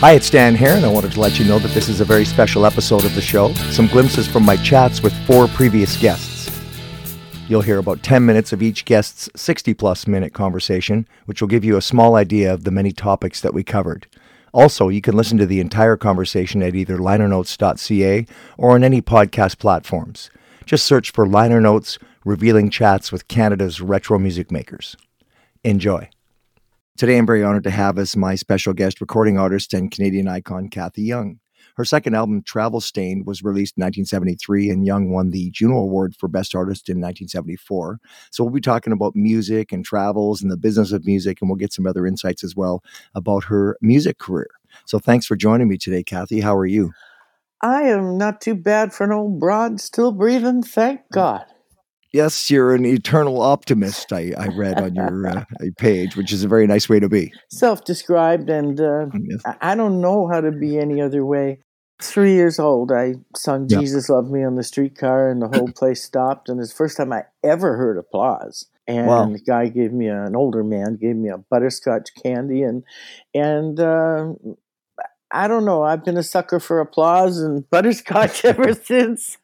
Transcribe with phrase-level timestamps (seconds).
[0.00, 2.04] Hi, it's Dan here, and I wanted to let you know that this is a
[2.04, 3.52] very special episode of the show.
[3.72, 6.56] Some glimpses from my chats with four previous guests.
[7.48, 11.64] You'll hear about 10 minutes of each guest's 60 plus minute conversation, which will give
[11.64, 14.06] you a small idea of the many topics that we covered.
[14.52, 18.24] Also, you can listen to the entire conversation at either linernotes.ca
[18.56, 20.30] or on any podcast platforms.
[20.64, 24.96] Just search for Liner Notes Revealing Chats with Canada's Retro Music Makers.
[25.64, 26.08] Enjoy.
[26.98, 30.68] Today, I'm very honored to have as my special guest recording artist and Canadian icon
[30.68, 31.38] Cathy Young.
[31.76, 36.16] Her second album, Travel Stained, was released in 1973, and Young won the Juno Award
[36.18, 38.00] for Best Artist in 1974.
[38.32, 41.54] So, we'll be talking about music and travels and the business of music, and we'll
[41.54, 42.82] get some other insights as well
[43.14, 44.50] about her music career.
[44.84, 46.40] So, thanks for joining me today, Cathy.
[46.40, 46.90] How are you?
[47.62, 51.12] I am not too bad for an old broad, still breathing, thank mm.
[51.12, 51.44] God.
[52.12, 54.12] Yes, you're an eternal optimist.
[54.12, 55.44] I, I read on your uh,
[55.78, 57.32] page, which is a very nice way to be.
[57.50, 59.42] Self-described, and uh, yes.
[59.60, 61.60] I don't know how to be any other way.
[62.00, 63.80] Three years old, I sung yeah.
[63.80, 66.48] "Jesus Loved Me" on the streetcar, and the whole place stopped.
[66.48, 68.66] And it's the first time I ever heard applause.
[68.86, 69.26] And wow.
[69.26, 72.84] the guy gave me a, an older man gave me a butterscotch candy, and
[73.34, 74.32] and uh,
[75.30, 75.82] I don't know.
[75.82, 79.36] I've been a sucker for applause and butterscotch ever since.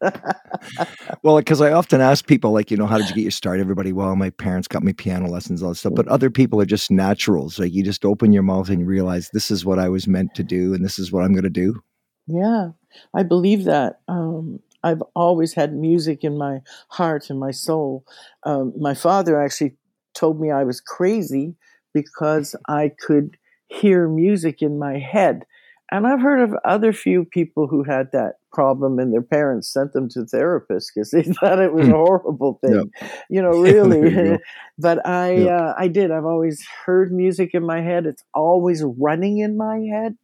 [1.23, 3.61] well, because I often ask people, like, you know, how did you get your start?
[3.61, 5.95] Everybody, well, my parents got me piano lessons, all that stuff.
[5.95, 7.59] But other people are just naturals.
[7.59, 10.35] Like, you just open your mouth and you realize this is what I was meant
[10.37, 11.83] to do and this is what I'm going to do.
[12.27, 12.71] Yeah,
[13.15, 14.01] I believe that.
[14.09, 18.05] Um, I've always had music in my heart and my soul.
[18.45, 19.77] Um, my father actually
[20.15, 21.57] told me I was crazy
[21.93, 23.37] because I could
[23.69, 25.45] hear music in my head
[25.91, 29.93] and I've heard of other few people who had that problem and their parents sent
[29.93, 31.97] them to therapists because they thought it was a hmm.
[31.97, 32.91] horrible thing.
[33.01, 33.11] Yep.
[33.29, 34.39] You know, really.
[34.79, 35.61] but I yep.
[35.61, 36.11] uh, I did.
[36.11, 38.07] I've always heard music in my head.
[38.07, 40.17] It's always running in my head.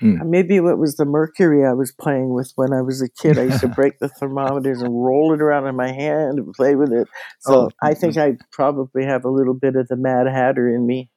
[0.00, 0.30] Hmm.
[0.30, 3.38] Maybe it was the mercury I was playing with when I was a kid.
[3.38, 6.74] I used to break the thermometers and roll it around in my hand and play
[6.74, 7.06] with it.
[7.40, 7.70] So oh.
[7.82, 11.10] I think I probably have a little bit of the Mad Hatter in me.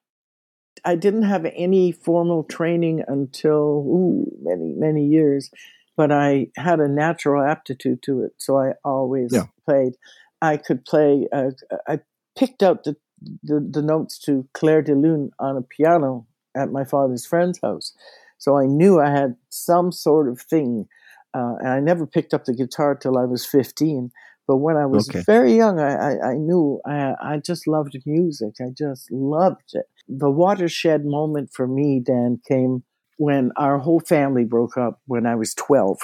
[0.85, 5.49] I didn't have any formal training until ooh, many, many years,
[5.95, 8.33] but I had a natural aptitude to it.
[8.37, 9.45] So I always yeah.
[9.65, 9.93] played.
[10.41, 11.51] I could play, uh,
[11.87, 11.99] I
[12.37, 12.97] picked out the,
[13.43, 17.93] the, the, notes to Clair de Lune on a piano at my father's friend's house.
[18.37, 20.87] So I knew I had some sort of thing.
[21.33, 24.11] Uh, and I never picked up the guitar till I was 15.
[24.45, 25.21] But when I was okay.
[25.21, 28.55] very young, I, I, I knew I, I just loved music.
[28.59, 29.85] I just loved it.
[30.07, 32.83] The watershed moment for me, Dan, came
[33.17, 35.97] when our whole family broke up when I was 12.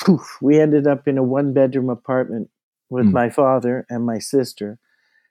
[0.00, 2.50] Poof, we ended up in a one bedroom apartment
[2.90, 3.12] with mm.
[3.12, 4.78] my father and my sister.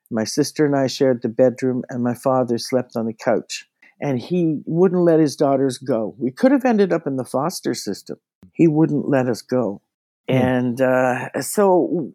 [0.10, 3.66] My sister and I shared the bedroom, and my father slept on the couch.
[4.02, 6.16] And he wouldn't let his daughters go.
[6.18, 8.18] We could have ended up in the foster system.
[8.54, 9.82] He wouldn't let us go.
[10.30, 10.36] Mm.
[10.36, 12.12] And uh, so,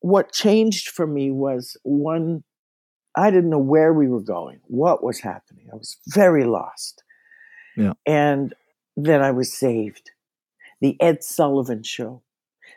[0.00, 2.42] what changed for me was one
[3.16, 5.68] I didn't know where we were going, what was happening.
[5.72, 7.04] I was very lost.
[7.76, 7.92] Yeah.
[8.06, 8.54] And
[8.96, 10.10] then I was saved.
[10.80, 12.22] The Ed Sullivan Show,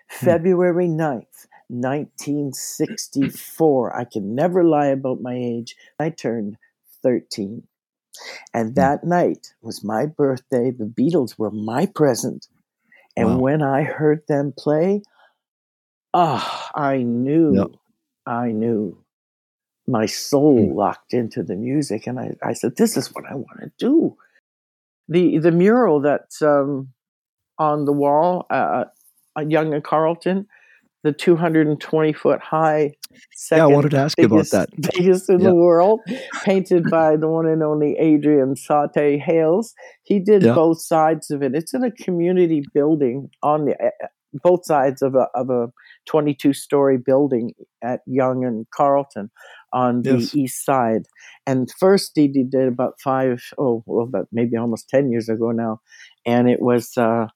[0.09, 0.25] hmm.
[0.25, 3.95] February 9th, 1964.
[3.95, 5.75] I can never lie about my age.
[5.99, 6.57] I turned
[7.03, 7.63] 13.
[8.53, 8.75] And hmm.
[8.75, 10.71] that night was my birthday.
[10.71, 12.47] The Beatles were my present.
[13.15, 13.37] And wow.
[13.39, 15.01] when I heard them play,
[16.13, 17.71] ah, oh, I knew, yep.
[18.27, 19.03] I knew
[19.87, 20.75] my soul mm.
[20.75, 24.17] locked into the music, and I, I said, "This is what I want to do."
[25.07, 26.89] the The mural that's um,
[27.57, 28.85] on the wall uh,
[29.37, 30.47] at Yonge and Carlton,
[31.03, 32.93] the 220 foot high.
[33.51, 34.93] yeah, I wanted to ask biggest, you about that.
[34.93, 35.49] Biggest in yeah.
[35.49, 36.01] the world,
[36.43, 39.73] painted by the one and only Adrian Saute Hales.
[40.03, 40.53] He did yeah.
[40.53, 41.55] both sides of it.
[41.55, 45.67] It's in a community building on the uh, uh, both sides of a of a
[46.07, 49.29] 22 story building at Yonge and Carlton
[49.73, 50.35] on the yes.
[50.35, 51.03] east side.
[51.45, 55.81] And first he did about five, oh, well, about maybe almost 10 years ago now.
[56.25, 57.27] And it was uh,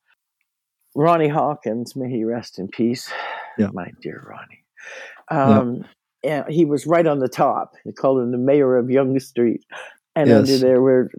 [0.95, 3.11] Ronnie Hawkins, may he rest in peace.
[3.57, 3.69] Yeah.
[3.73, 4.63] My dear Ronnie.
[5.29, 5.85] Um,
[6.23, 6.44] yeah.
[6.45, 7.73] And he was right on the top.
[7.85, 9.63] They called him the mayor of Yonge Street.
[10.15, 10.39] And yes.
[10.39, 11.09] under there were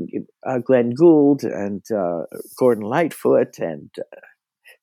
[0.46, 2.24] uh, Glenn Gould and uh,
[2.58, 4.16] Gordon Lightfoot and uh,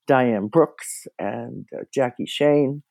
[0.09, 2.81] Diane Brooks and uh, Jackie Shane.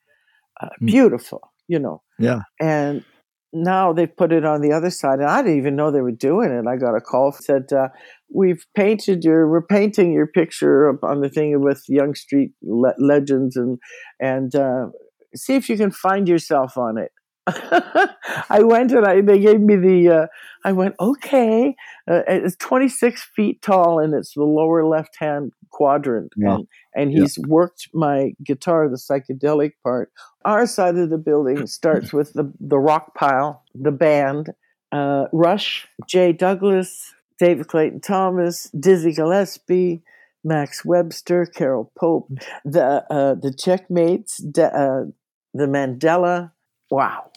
[0.61, 0.87] Uh, mm.
[0.87, 2.03] Beautiful, you know.
[2.19, 2.43] Yeah.
[2.61, 3.05] And
[3.53, 6.13] now they've put it on the other side, and I didn't even know they were
[6.13, 6.67] doing it.
[6.67, 7.89] I got a call said, uh,
[8.33, 12.95] "We've painted your, we're painting your picture up on the thing with Yonge Street le-
[12.99, 13.79] legends, and
[14.21, 14.87] and uh,
[15.35, 17.11] see if you can find yourself on it."
[18.51, 20.23] I went and I they gave me the.
[20.23, 20.27] Uh,
[20.65, 21.75] I went okay.
[22.11, 26.33] Uh, it's 26 feet tall and it's the lower left hand quadrant.
[26.37, 26.57] Wow.
[26.57, 26.67] And,
[26.99, 30.11] and he's worked my guitar, the psychedelic part.
[30.45, 34.51] Our side of the building starts with the the rock pile, the band,
[34.93, 40.03] uh, Rush, Jay Douglas, David Clayton Thomas, Dizzy Gillespie.
[40.45, 42.31] Max Webster, Carole Pope,
[42.65, 45.05] the uh, the Checkmates, de, uh,
[45.53, 46.53] the Mandala.
[46.93, 47.33] Wow,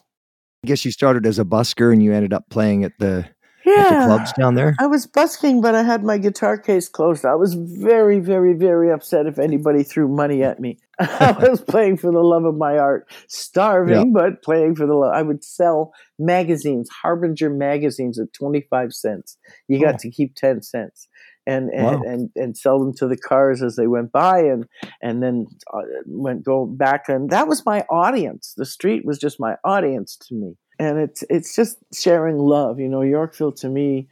[0.64, 3.28] I guess you started as a busker and you ended up playing at the
[3.66, 4.06] yeah.
[4.06, 4.76] clubs down there.
[4.80, 7.26] I was busking, but I had my guitar case closed.
[7.26, 10.80] I was very, very, very upset if anybody threw money at me.
[11.00, 15.14] I was playing for the love of my art, starving, but playing for the love.
[15.14, 19.38] I would sell magazines, Harbinger magazines at 25 cents.
[19.68, 19.98] You got Oh.
[20.02, 21.08] to keep 10 cents.
[21.48, 22.02] And and, Wow.
[22.06, 24.68] and and sell them to the cars as they went by, and
[25.02, 28.54] and then uh, went go back, and that was my audience.
[28.56, 32.80] The street was just my audience to me, and it's it's just sharing love.
[32.80, 34.08] You know, Yorkville to me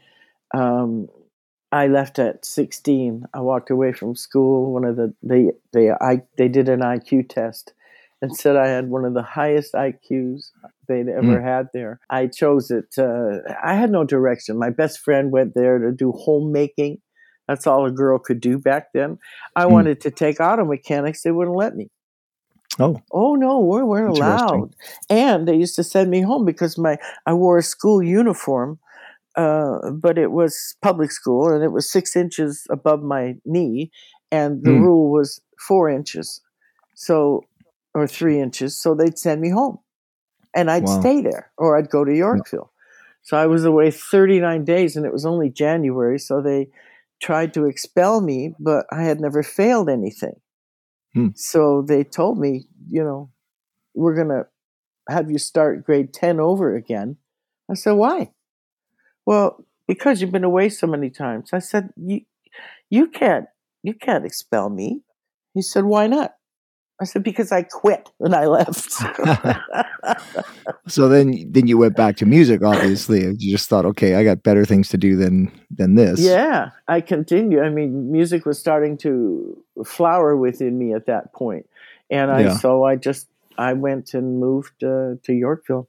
[0.54, 1.07] um,
[1.71, 3.25] I left at 16.
[3.33, 4.74] I walked away from school.
[4.74, 7.74] One of the they they I they did an IQ test
[8.21, 10.51] and said I had one of the highest IQs
[10.88, 12.00] they'd ever had there.
[12.10, 12.95] I chose it.
[12.98, 14.57] Uh, I had no direction.
[14.57, 17.00] My best friend went there to do homemaking.
[17.48, 19.18] That's all a girl could do back then.
[19.56, 19.71] I Mm.
[19.71, 21.24] wanted to take auto mechanics.
[21.24, 21.89] They wouldn't let me.
[22.80, 24.76] Oh, Oh no, we weren't allowed.
[25.10, 28.80] And they used to send me home because my I wore a school uniform,
[29.38, 33.92] uh, but it was public school and it was six inches above my knee,
[34.31, 34.76] and the Hmm.
[34.76, 36.42] rule was four inches,
[36.96, 37.48] so
[37.96, 38.78] or three inches.
[38.78, 39.80] So they'd send me home,
[40.56, 40.90] and I'd Wow.
[40.90, 42.72] stay there or I'd go to Yorkville.
[43.24, 46.70] So I was away 39 days, and it was only January, so they
[47.22, 50.40] tried to expel me, but I had never failed anything.
[51.14, 51.30] Hmm.
[51.36, 53.32] So they told me, you know,
[53.94, 54.46] we're going to
[55.08, 57.18] have you start grade 10 over again.
[57.70, 58.32] I said, why?
[59.26, 61.50] Well, because you've been away so many times.
[61.52, 62.22] I said, you,
[62.90, 63.46] you can't,
[63.84, 65.02] you can't expel me.
[65.54, 66.36] He said, why not?
[67.01, 68.92] I said, because I quit and I left.
[70.88, 72.62] so then then you went back to music.
[72.62, 76.19] Obviously, you just thought, okay, I got better things to do than than this.
[76.19, 77.63] Yeah, I continued.
[77.63, 81.69] I mean, music was starting to flower within me at that point,
[82.10, 82.57] and I Yeah.
[82.57, 85.88] so I just I went and moved uh, to Yorkville.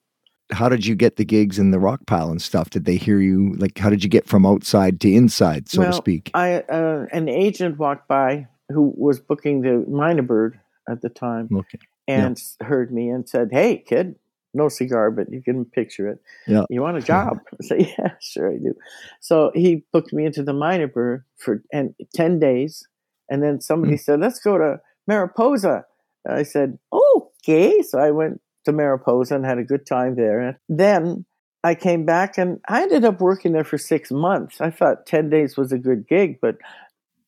[0.52, 2.70] How did you get the gigs in the rock pile and stuff?
[2.70, 3.54] Did they hear you?
[3.58, 6.30] Like, how did you get from outside to inside, so to speak?
[6.34, 10.60] I uh, an agent walked by who was booking the Mynah Bird
[10.90, 11.78] at the time Okay.
[12.08, 14.16] And s heard me and said, "Hey, kid."
[14.52, 16.18] No cigar, but you can picture it.
[16.48, 16.64] Yeah.
[16.68, 17.38] You want a job?
[17.60, 18.74] I said, Yeah, sure I do.
[19.20, 22.82] So he booked me into the Mynah Bird for and ten days,
[23.30, 24.04] and then somebody Hmm.
[24.06, 25.84] said, "Let's go to Mariposa."
[26.28, 30.40] I said, "Okay." So I went to Mariposa and had a good time there.
[30.40, 31.24] And then
[31.62, 34.60] I came back and I ended up working there for six months.
[34.60, 36.56] I thought ten days was a good gig, but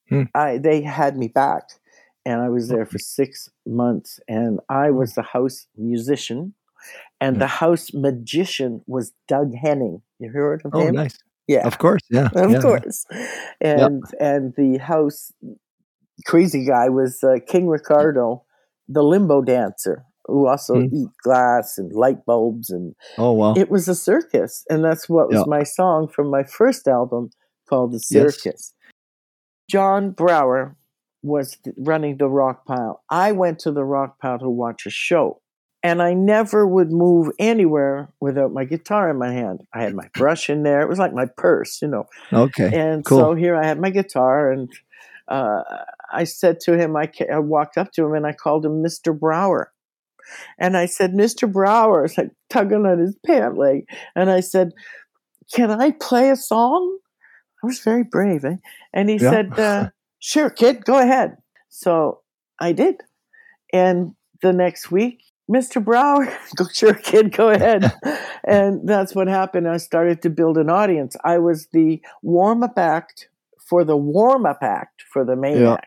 [0.08, 0.24] Hmm.
[0.34, 1.64] I they had me back,
[2.24, 4.20] and I was there for six months.
[4.28, 6.54] And I was the house musician,
[7.20, 10.02] and the house magician was Doug Henning.
[10.18, 10.94] You heard of Oh, him?
[10.94, 11.18] nice.
[11.48, 12.02] Yeah, Of course.
[12.10, 12.28] Yeah.
[12.36, 12.60] of yeah.
[12.60, 13.04] course.
[13.60, 15.32] And and the house
[16.26, 18.44] crazy guy was uh, King Ricardo,
[18.88, 20.94] the limbo dancer, who also Hmm.
[20.94, 23.54] eat glass and light bulbs, and Oh wow.
[23.54, 25.44] it was a circus, and that's what was Yeah.
[25.46, 27.30] my song from my first album
[27.68, 28.36] called The Yes.
[28.36, 28.74] Circus.
[29.68, 30.76] John Brower
[31.22, 33.02] was running the rock pile.
[33.08, 35.40] I went to the rock pile to watch a show.
[35.84, 39.62] And I never would move anywhere without my guitar in my hand.
[39.74, 40.80] I had my brush in there.
[40.80, 42.06] It was like my purse, you know.
[42.32, 42.70] okay.
[42.72, 43.18] And cool.
[43.18, 44.70] so here I had my guitar, and
[45.26, 45.62] uh,
[46.12, 48.80] I said to him, I, ca- I walked up to him and I called him
[48.80, 49.18] Mr.
[49.18, 49.72] Brower.
[50.56, 51.52] And I said, Mr.
[51.52, 53.86] Brower, it's like tugging on his pant leg.
[54.14, 54.70] And I said,
[55.52, 56.96] Can I play a song?
[57.62, 58.44] I was very brave.
[58.44, 58.56] Eh?
[58.94, 59.30] And he Yeah.
[59.30, 59.90] said, uh,
[60.24, 61.36] Sure, kid, go ahead.
[61.68, 62.20] So
[62.60, 62.94] I did.
[63.72, 65.84] And the next week, Mr.
[65.84, 66.26] Brower,
[66.56, 67.92] go, sure, kid, go ahead.
[68.44, 69.68] and that's what happened.
[69.68, 71.16] I started to build an audience.
[71.24, 73.28] I was the warm up act
[73.68, 75.72] for the warm up act for the main Yeah.
[75.74, 75.86] act.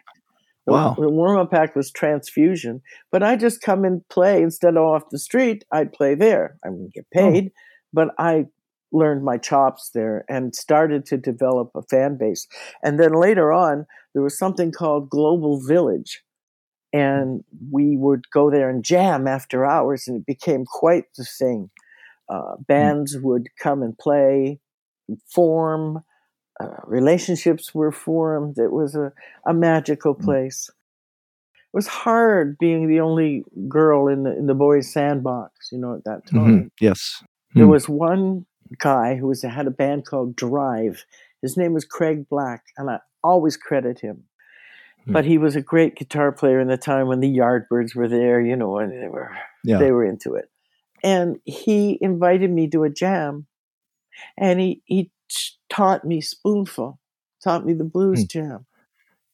[0.66, 0.96] The, Wow.
[1.00, 5.10] the warm up act was transfusion, but I just come and play instead of off
[5.12, 5.64] the street.
[5.72, 6.58] I'd play there.
[6.66, 7.20] I wouldn't get Oh.
[7.32, 7.52] paid,
[7.94, 8.48] but I
[8.96, 12.48] learned my chops there and started to develop a fan base.
[12.84, 16.24] And then later on, there was something called Global Village,
[16.94, 21.70] and we would go there and jam after hours, and it became quite the thing.
[22.30, 24.60] Uh, bands would come and play,
[25.34, 26.04] form,
[26.62, 28.58] uh, relationships were formed.
[28.58, 29.12] It was a,
[29.48, 30.70] a magical place.
[31.58, 35.70] It was hard being the only girl in the in the boys' sandbox.
[35.72, 36.62] You know, at that Mm-hmm.
[36.62, 36.72] time.
[36.82, 37.24] Yes.
[37.58, 37.72] There Hmm.
[37.72, 38.46] was one
[38.80, 41.06] guy who was had a band called Drive.
[41.42, 44.24] His name was Craig Black, and I always credit him.
[45.06, 45.14] Hmm.
[45.14, 48.42] But he was a great guitar player in the time when the Yardbirds were there,
[48.42, 49.32] you know, and they were
[49.64, 49.78] Yeah.
[49.78, 50.50] they were into it.
[51.04, 53.48] And he invited me to a jam,
[54.38, 55.12] and he he
[55.70, 57.00] taught me Spoonful,
[57.44, 58.28] taught me the blues Hmm.
[58.28, 58.66] jam.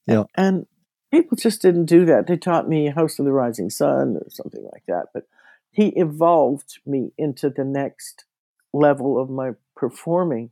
[0.07, 0.23] Yeah.
[0.35, 0.65] And
[1.11, 2.27] people just didn't do that.
[2.27, 5.07] They taught me House of the Rising Sun or something like that.
[5.13, 5.27] But
[5.71, 8.25] he evolved me into the next
[8.73, 10.51] level of my performing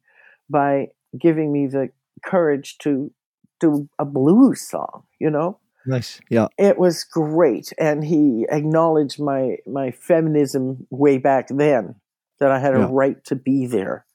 [0.49, 1.89] by giving me the
[2.25, 3.11] courage to
[3.59, 5.59] do a blues song, you know?
[5.85, 6.19] Nice.
[6.29, 6.47] Yeah.
[6.57, 7.71] It was great.
[7.77, 11.95] And he acknowledged my my feminism way back then
[12.39, 14.05] that I had a right to be there.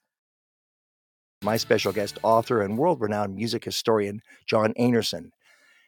[1.42, 5.30] My special guest, author and world renowned music historian, John Einarson.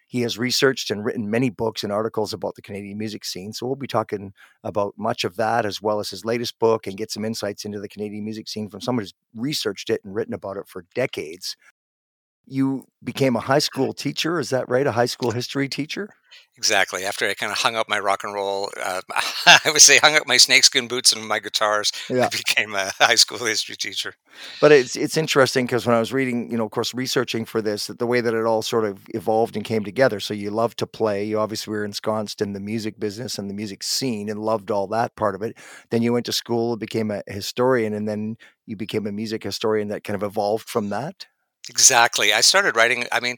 [0.07, 3.53] He has researched and written many books and articles about the Canadian music scene.
[3.53, 4.33] So we'll be talking
[4.63, 7.81] about much of that as well as his latest book and get some insights into
[7.81, 11.57] the Canadian music scene from someone who's researched it and written about it for decades.
[12.47, 14.87] You became a high school teacher, is that right?
[14.87, 16.11] A high school history teacher?
[16.57, 17.05] Exactly.
[17.05, 19.03] After I kind of hung up my rock and roll, uh,
[19.47, 22.27] I would say hung up my snakeskin boots and my guitars, Yeah.
[22.27, 24.15] I became a high school history teacher.
[24.61, 27.61] But it's it's interesting because when I was reading, you know, of course, researching for
[27.61, 30.19] this, that the way that it all sort of evolved and came together.
[30.19, 31.25] So you love to play.
[31.25, 34.87] You obviously were ensconced in the music business and the music scene and loved all
[34.89, 35.57] that part of it.
[35.91, 39.43] Then you went to school, and became a historian, and then you became a music
[39.43, 41.27] historian that kind of evolved from that.
[41.69, 42.33] Exactly.
[42.33, 43.07] I started writing.
[43.11, 43.37] I mean,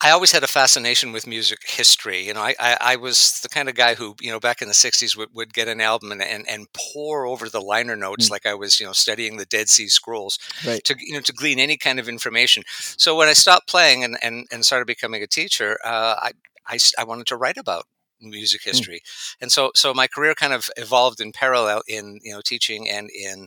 [0.00, 2.26] I always had a fascination with music history.
[2.26, 4.66] You know, I, I, I was the kind of guy who, you know, back in
[4.68, 8.28] the 60s would, would get an album and, and, and pour over the liner notes
[8.28, 8.30] Mm.
[8.32, 10.82] like I was, you know, studying the Dead Sea Scrolls Right.
[10.84, 12.64] to, you know, to glean any kind of information.
[12.68, 16.32] So when I stopped playing and, and, and started becoming a teacher, uh, I,
[16.66, 17.84] I, I wanted to write about
[18.20, 19.02] music history.
[19.40, 23.08] And so, so my career kind of evolved in parallel in, you know, teaching and
[23.10, 23.46] in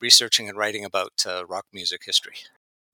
[0.00, 2.34] researching and writing about uh, rock music history.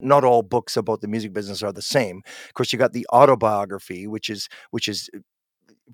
[0.03, 2.21] Not all books about the music business are the same.
[2.47, 5.19] Of course, you got the autobiography, which is which is uh,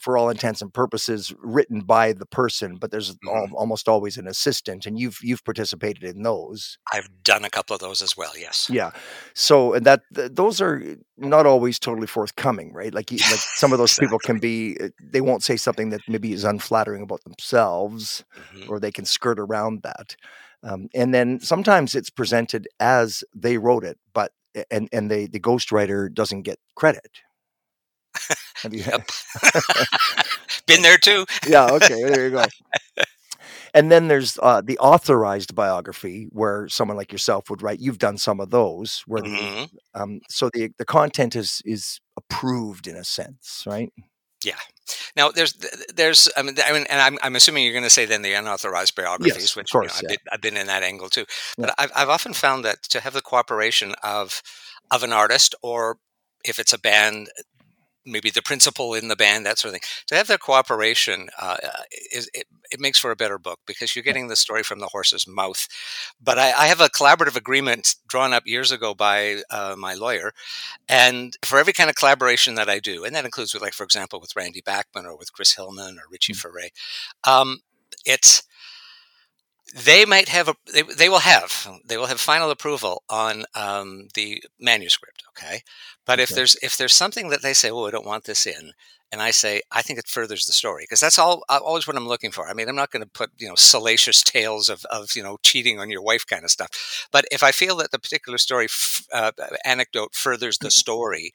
[0.01, 3.53] for all intents and purposes written by the person, but there's al- Mhm.
[3.53, 6.77] almost always an assistant, and you've you've participated in those.
[6.93, 8.31] I've done a couple of those as well.
[8.37, 8.69] Yes.
[8.71, 8.91] Yeah.
[9.33, 10.81] So and that th- those are
[11.17, 12.93] not always totally forthcoming, right?
[12.93, 16.01] Like you, like some of those people can be uh, they won't say something that
[16.07, 18.23] maybe is unflattering about themselves
[18.53, 18.69] Mhm.
[18.69, 20.15] or they can skirt around that.
[20.63, 24.31] Um, and then sometimes it's presented as they wrote it, but
[24.71, 27.21] and and they the ghostwriter doesn't get credit.
[28.63, 29.11] Have you Yep.
[30.67, 31.25] Been there too.
[31.43, 32.49] yeah, okay, there you go.
[33.73, 37.79] And then there's uh, the authorized biography, where someone like yourself would write.
[37.79, 39.69] You've done some of those, where the Mhm.
[39.93, 43.91] um, so the the content is is approved in a sense, right?
[45.15, 45.53] Now, there's,
[45.93, 48.33] there's, I mean, I mean, and I'm, I'm assuming you're going to say then the
[48.33, 51.25] unauthorized biographies, of which you know, course, I've, been, I've been in that angle too.
[51.57, 51.65] Yeah.
[51.65, 54.41] But I've, I've often found that to have the cooperation of,
[54.91, 55.97] of an artist, or
[56.43, 57.29] if it's a band,
[58.11, 61.57] maybe the principal in the band, that sort of thing, to have their cooperation uh,
[61.63, 61.69] uh,
[62.11, 64.87] is it, it makes for a better book because you're getting the story from the
[64.87, 65.67] horse's mouth.
[66.21, 70.33] But I, I have a collaborative agreement drawn up years ago by uh, my lawyer,
[70.87, 73.83] and for every kind of collaboration that I do, and that includes with, like, for
[73.83, 76.69] example, with Randy Bachman or with Chris Hillman or Richie Furay,
[77.23, 77.59] um,
[78.05, 78.43] it's
[79.75, 84.07] they might have a they, they will have they will have final approval on um,
[84.15, 85.61] the manuscript okay?
[86.05, 88.71] But if there's if there's something that they say well i don't want this in
[89.11, 91.95] and i say i think it furthers the story because that's all uh, always what
[91.95, 92.47] i'm looking for.
[92.49, 95.37] I mean i'm not going to put you know salacious tales of, of you know
[95.43, 97.07] cheating on your wife kind of stuff.
[97.11, 99.31] But if i feel that the particular story f- uh,
[99.65, 101.33] anecdote furthers the story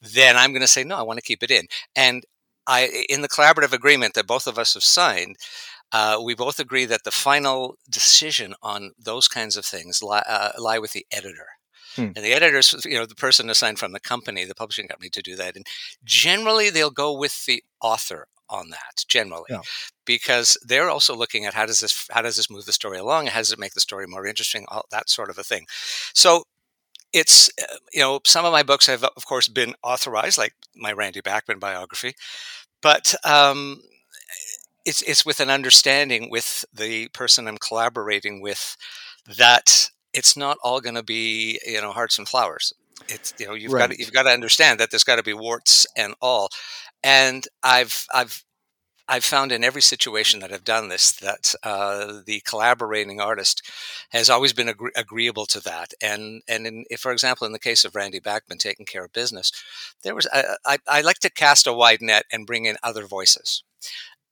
[0.00, 1.66] then i'm going to say no i want to keep it in.
[1.96, 2.24] And
[2.66, 5.36] I, in the collaborative agreement that both of us have signed,
[5.94, 10.50] uh, we both agree that the final decision on those kinds of things lie, uh,
[10.58, 11.46] lie with the editor.
[11.94, 12.10] Hmm.
[12.16, 15.22] And the editor's, you know, the person assigned from the company, the publishing company, to
[15.22, 15.54] do that.
[15.54, 15.64] And
[16.04, 19.04] generally, they'll go with the author on that.
[19.06, 19.60] Generally, Yeah.
[20.04, 23.28] because they're also looking at how does this how does this move the story along?
[23.28, 24.64] How does it make the story more interesting?
[24.68, 25.66] All that sort of a thing.
[26.12, 26.42] So
[27.12, 30.92] it's uh, you know some of my books have of course been authorized, like my
[30.92, 32.14] Randy Bachman biography,
[32.82, 33.80] but um,
[34.84, 38.76] it's it's with an understanding with the person I'm collaborating with
[39.38, 42.72] that it's not all going to be you know hearts and flowers.
[43.08, 43.90] It's you know you've got Right.
[43.90, 46.48] to, you've got to understand that there's got to be warts and all,
[47.02, 48.44] and I've I've
[49.08, 53.62] I've found in every situation that I've done this that uh, the collaborating artist
[54.10, 55.92] has always been agree- agreeable to that.
[56.02, 59.12] And and in, if, for example, in the case of Randy Bachman taking care of
[59.12, 59.52] business,
[60.04, 63.06] there was I, I, I like to cast a wide net and bring in other
[63.06, 63.62] voices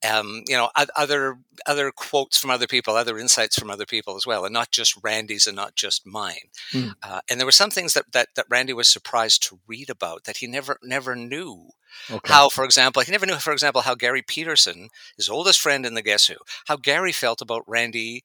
[0.08, 4.26] um, you know, other other quotes from other people, other insights from other people as
[4.26, 6.50] well, and not just Randy's and not just mine.
[6.72, 6.94] Mm.
[7.02, 10.24] Uh, and there were some things that, that that Randy was surprised to read about
[10.24, 11.68] that he never never knew.
[12.10, 12.32] Okay.
[12.32, 15.92] How, for example, he never knew, for example, how Gary Peterson, his oldest friend in
[15.94, 18.24] the Guess Who, how Gary felt about Randy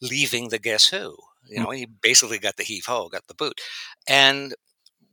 [0.00, 1.16] leaving the Guess Who.
[1.46, 1.62] You hmm.
[1.62, 1.76] know, mm.
[1.76, 3.60] he basically got the heave ho, got the boot,
[4.08, 4.54] and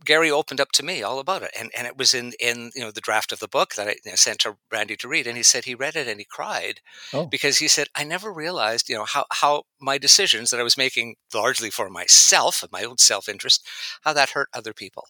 [0.05, 2.81] Gary opened up to me all about it, and and it was in in you
[2.81, 5.27] know the draft of the book that I you know, sent to Randy to read,
[5.27, 6.81] and he said he read it and he cried
[7.13, 7.25] oh.
[7.25, 10.77] because he said I never realized you know how how my decisions that I was
[10.77, 13.67] making largely for myself and my own self interest
[14.01, 15.05] how that hurt other people,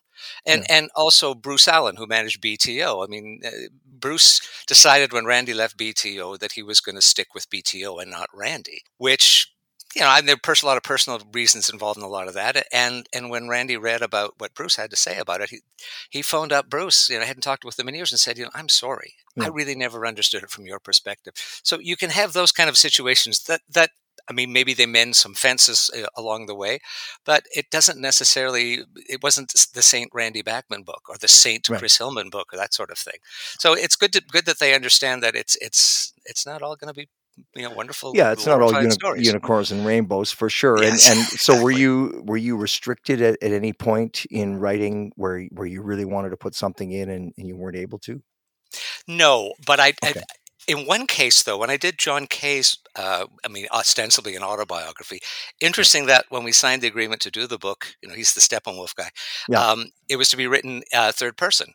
[0.45, 0.77] and yeah.
[0.77, 3.03] and also Bruce Allen who managed BTO.
[3.03, 3.50] I mean, uh,
[3.86, 8.12] Bruce decided when Randy left BTO that he was going to stick with BTO and
[8.12, 9.50] not Randy, which
[9.95, 12.33] you know, I, there are a lot of personal reasons involved in a lot of
[12.33, 12.65] that.
[12.71, 15.60] And and when Randy read about what Bruce had to say about it, he
[16.10, 17.10] he phoned up Bruce.
[17.10, 19.45] You know, hadn't talked with him in years, and said, you know, I'm sorry, yeah.
[19.45, 21.33] I really never understood it from your perspective.
[21.63, 23.91] So you can have those kind of situations that that.
[24.29, 26.79] I mean, maybe they mend some fences uh, along the way,
[27.25, 28.79] but it doesn't necessarily.
[29.10, 31.79] It wasn't the Saint Randy Bachman book or the Saint right.
[31.79, 33.19] Chris Hillman book or that sort of thing.
[33.60, 36.93] So it's good to good that they understand that it's it's it's not all going
[36.93, 37.10] to be
[37.55, 41.17] you know wonderful yeah it's not all uni- unicorns and rainbows for sure yes, and
[41.17, 41.63] and so exactly.
[41.63, 46.05] were you were you restricted at, at any point in writing where where you really
[46.05, 48.21] wanted to put something in and, and you weren't able to
[49.07, 50.19] no but I, okay.
[50.19, 50.23] I
[50.71, 55.19] in one case, though, when I did John Kay's, uh, I mean, ostensibly an autobiography,
[55.59, 58.39] interesting that when we signed the agreement to do the book, you know, he's the
[58.39, 59.09] Steppenwolf guy.
[59.49, 59.61] Yeah.
[59.61, 61.73] Um, it was to be written uh, third person,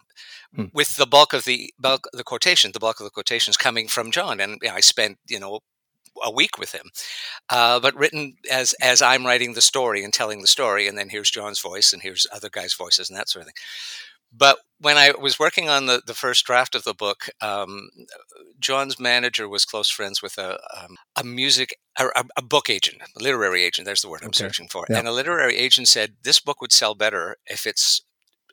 [0.54, 0.64] hmm.
[0.72, 4.10] with the bulk of the bulk the quotation, the bulk of the quotations coming from
[4.10, 5.60] John, and you know, I spent you know
[6.22, 6.90] a week with him,
[7.50, 11.10] uh, but written as as I'm writing the story and telling the story, and then
[11.10, 13.62] here's John's voice and here's other guys' voices and that sort of thing.
[14.36, 17.88] But when I was working on the, the first draft of the book, um,
[18.58, 23.22] John's manager was close friends with a um, a music a, a, book agent, a
[23.22, 23.86] literary agent.
[23.86, 24.44] There's the word I'm okay.
[24.44, 24.84] searching for.
[24.88, 24.98] Yeah.
[24.98, 28.02] And a literary agent said this book would sell better if it's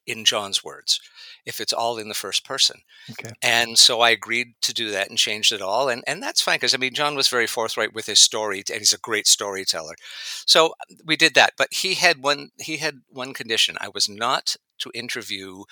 [0.05, 0.99] in John's words,
[1.45, 2.81] if it's all in the first person.
[3.11, 3.33] Okay.
[3.41, 5.89] And so I agreed to do that and changed it all.
[5.89, 8.79] And, and that's fine because I mean, John was very forthright with his story and
[8.79, 9.96] he's a great storyteller.
[10.46, 10.74] So
[11.05, 11.53] we did that.
[11.57, 13.77] But he had one, he had one condition.
[13.79, 15.63] I was not to interview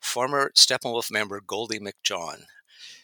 [0.00, 2.44] former Steppenwolf member Goldie McJohn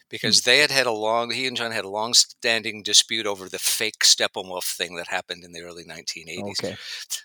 [0.09, 0.49] because hmm.
[0.49, 3.59] they had had a long he and John had a long standing dispute over the
[3.59, 6.63] fake Steppenwolf thing that happened in the early 1980s.
[6.63, 6.75] Okay.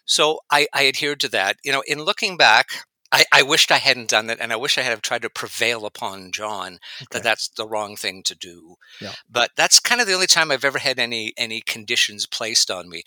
[0.05, 1.57] So I, I adhered to that.
[1.63, 2.69] You know, in looking back,
[3.13, 5.85] I, I, wished I hadn't done that, and I wish I had tried to prevail
[5.85, 7.07] upon John okay.
[7.13, 8.77] that that's the wrong thing to do.
[9.01, 9.15] Yeah.
[9.29, 12.89] But that's kind of the only time I've ever had any any conditions placed on
[12.89, 13.03] me.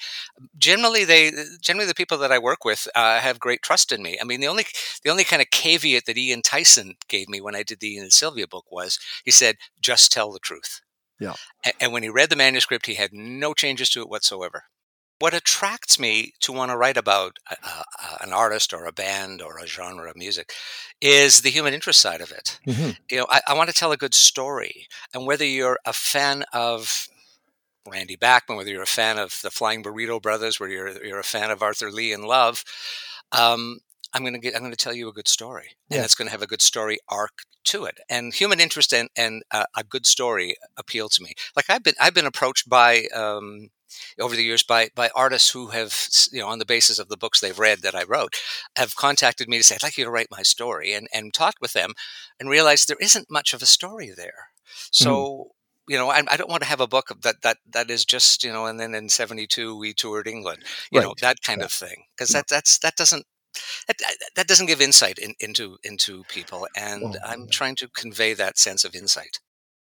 [0.58, 4.18] Generally, they generally the people that I work with uh, have great trust in me.
[4.22, 4.66] I mean, the only
[5.04, 8.04] the only kind of caveat that Ian Tyson gave me when I did the Ian
[8.04, 10.82] and Sylvia book was he said, "Just tell the truth."
[11.20, 11.36] Yeah.
[11.63, 14.66] And, and when he read the manuscript, he had no changes to it whatsoever
[15.24, 17.84] what attracts me to want to write about uh,
[18.20, 20.52] an artist or a band or a genre of music
[21.00, 22.60] is the human interest side of it.
[22.68, 22.90] Mm-hmm.
[23.10, 26.44] You know, I, I, want to tell a good story, and whether you're a fan
[26.52, 27.08] of
[27.90, 31.24] Randy Bachman, whether you're a fan of the Flying Burrito Brothers, whether you're, you're a
[31.24, 32.66] fan of Arthur Lee and Love,
[33.32, 33.80] um,
[34.14, 36.28] I'm going to get, I'm going to tell you a good story, and it's going
[36.28, 37.98] to have a good story arc to it.
[38.10, 41.32] And human interest and and uh, a good story appeal to me.
[41.56, 43.70] Like I've been I've been approached by um,
[44.20, 47.18] over the years by by artists who have you know on the basis of the
[47.18, 48.36] books they've read that I wrote
[48.76, 51.62] have contacted me to say I'd like you to write my story and and talked
[51.62, 51.94] with them
[52.40, 54.48] and realized there isn't much of a story there.
[54.92, 55.10] So.
[55.10, 55.46] Mm.
[55.90, 58.46] You know, I, I, don't want to have a book that that that is just
[58.46, 61.06] you know, and then in '72 we toured England, you right.
[61.06, 61.66] know, that kind yeah.
[61.66, 63.26] of thing, because that that's that doesn't
[63.88, 63.98] that,
[64.36, 68.84] that doesn't give insight in, into into people and i'm trying to convey that sense
[68.84, 69.40] of insight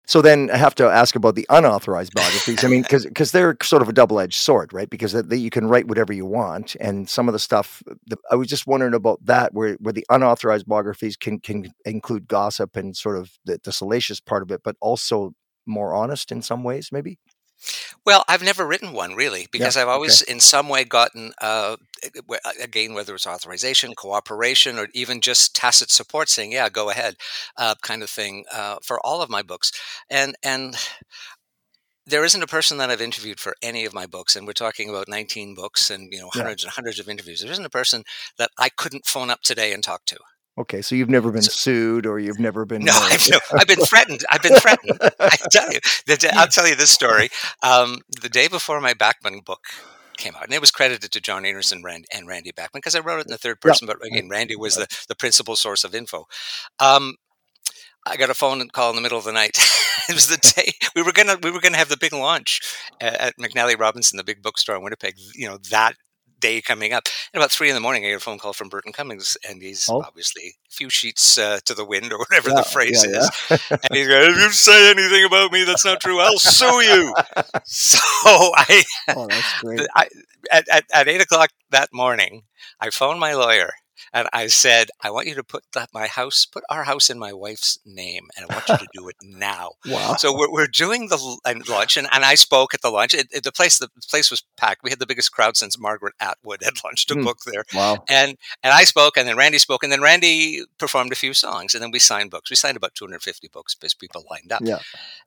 [0.07, 2.65] so then I have to ask about the unauthorized biographies.
[2.65, 4.91] I mean, because they're sort of a double edged sword, right?
[4.91, 7.83] Because they, you can write whatever you want, and some of the stuff.
[8.07, 12.27] The, I was just wondering about that, where where the unauthorized biographies can can include
[12.27, 15.35] gossip and sort of the, the salacious part of it, but also
[15.67, 17.19] more honest in some ways, maybe.
[18.05, 20.33] Well, I've never written one really because yeah, I've always, okay.
[20.33, 21.77] in some way, gotten uh,
[22.61, 27.17] again whether it's authorization, cooperation, or even just tacit support, saying "Yeah, go ahead,"
[27.57, 29.73] uh, kind of thing uh, for all of my books,
[30.11, 30.77] and and
[32.07, 34.91] there isn't a person that I've interviewed for any of my books, and we're talking
[34.91, 36.69] about 19 books and you know hundreds yeah.
[36.69, 37.41] and hundreds of interviews.
[37.41, 38.05] There isn't a person
[38.39, 40.19] that I couldn't phone up today and talk to
[40.59, 42.85] Okay, so you've never been sued or you've never been.
[42.85, 44.23] No, I've, no, I've been threatened.
[44.31, 44.99] I've been threatened.
[45.19, 47.31] I tell you, the, I'll tell you this story.
[47.63, 49.65] Um, the day before my Bachman book
[50.19, 52.95] came out, and it was credited to John Einarson and, Rand, and Randy Bachman because
[52.95, 53.95] I wrote it in the third person, yeah.
[53.99, 56.27] but again, Randy was the, the principal source of info.
[56.79, 57.15] Um,
[58.07, 59.57] I got a phone call in the middle of the night.
[60.09, 62.61] it was the day we were gonna we were gonna have the big launch
[63.01, 65.15] at, at McNally Robinson, the big bookstore in Winnipeg.
[65.35, 65.95] You know that
[66.43, 67.05] day coming up.
[67.33, 69.63] And about three in the morning, I get a phone call from Burton Cummings, and
[69.63, 70.03] he's oh.
[70.03, 73.31] obviously a few sheets uh, to the wind or whatever yeah, the phrase yeah, is.
[73.51, 73.57] Yeah.
[73.71, 77.15] and he's going, "If you say anything about me that's not true, I'll sue you."
[77.65, 79.29] so I, oh,
[79.95, 80.09] I
[80.51, 82.43] at, at, at eight o'clock that morning,
[82.81, 83.73] I phoned my lawyer
[84.13, 87.19] and I said, I want you to put that, my house, put our house in
[87.19, 89.73] my wife's name, and I want you to do it now.
[89.87, 90.17] wow!
[90.17, 91.17] So we're, we're doing the
[91.69, 93.15] lunch, and, and I spoke at the lunch.
[93.15, 94.83] It, it, the place the place was packed.
[94.83, 97.25] We had the biggest crowd since Margaret Atwood had launched a mm.
[97.25, 97.65] book there.
[97.75, 98.05] Wow!
[98.09, 101.75] And and I spoke, and then Randy spoke, and then Randy performed a few songs,
[101.75, 102.51] and then we signed books.
[102.51, 104.63] We signed about 250 books because people lined up.
[104.63, 104.79] Yeah.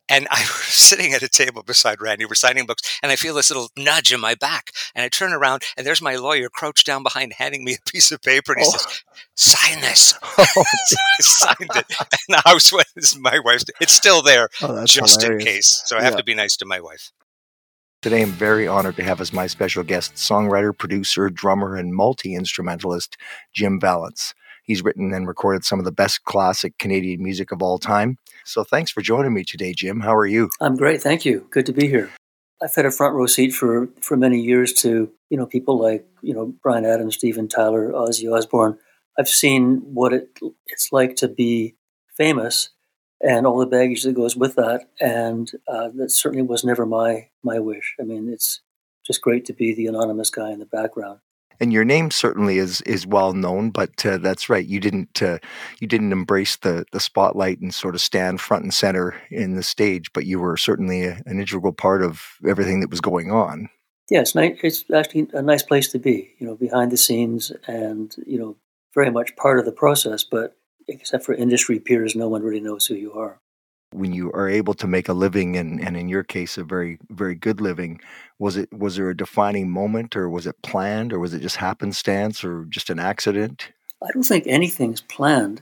[0.07, 2.25] And I was sitting at a table beside Randy.
[2.25, 5.33] We're signing books, and I feel this little nudge in my back, and I turn
[5.33, 8.61] around, and there's my lawyer crouched down behind, handing me a piece of paper, and
[8.61, 8.74] he oh.
[8.77, 9.03] Says,
[9.35, 13.65] "Sign this." so I signed it, and the house was my wife's.
[13.81, 15.45] It's still there, oh, just hilarious.
[15.45, 15.83] in case.
[15.85, 16.17] So I have yeah.
[16.17, 17.11] to be nice to my wife.
[18.01, 22.35] Today, I'm very honored to have as my special guest songwriter, producer, drummer, and multi
[22.35, 23.17] instrumentalist
[23.53, 24.33] Jim Vallance.
[24.63, 28.17] He's written and recorded some of the best classic Canadian music of all time.
[28.45, 29.99] So thanks for joining me today, Jim.
[29.99, 30.49] How are you?
[30.59, 31.01] I'm great.
[31.01, 31.47] Thank you.
[31.51, 32.09] Good to be here.
[32.61, 36.07] I've had a front row seat for, for many years to, you know, people like,
[36.21, 38.77] you know, Bryan Adams, Steven Tyler, Ozzy Osbourne.
[39.19, 41.75] I've seen what it, it's like to be
[42.17, 42.69] famous
[43.21, 44.89] and all the baggage that goes with that.
[44.99, 47.95] And uh, that certainly was never my, my wish.
[47.99, 48.61] I mean, it's
[49.05, 51.19] just great to be the anonymous guy in the background
[51.59, 55.37] and your name certainly is is well known but uh, that's right you didn't uh,
[55.79, 59.63] you didn't embrace the the spotlight and sort of stand front and center in the
[59.63, 63.69] stage but you were certainly a, an integral part of everything that was going on.
[64.09, 67.51] Yeah it's nice it's actually a nice place to be you know behind the scenes
[67.67, 68.55] and you know
[68.93, 70.55] very much part of the process but
[70.87, 73.39] except for industry peers no one really knows who you are
[73.91, 76.97] when you are able to make a living and, and in your case a very
[77.09, 77.99] very good living
[78.39, 81.55] was it was there a defining moment or was it planned or was it just
[81.55, 83.71] happenstance or just an accident?
[84.03, 85.61] I don't think anything's planned.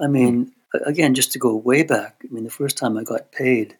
[0.00, 0.52] I mean
[0.86, 3.78] again just to go way back i mean the first time i got paid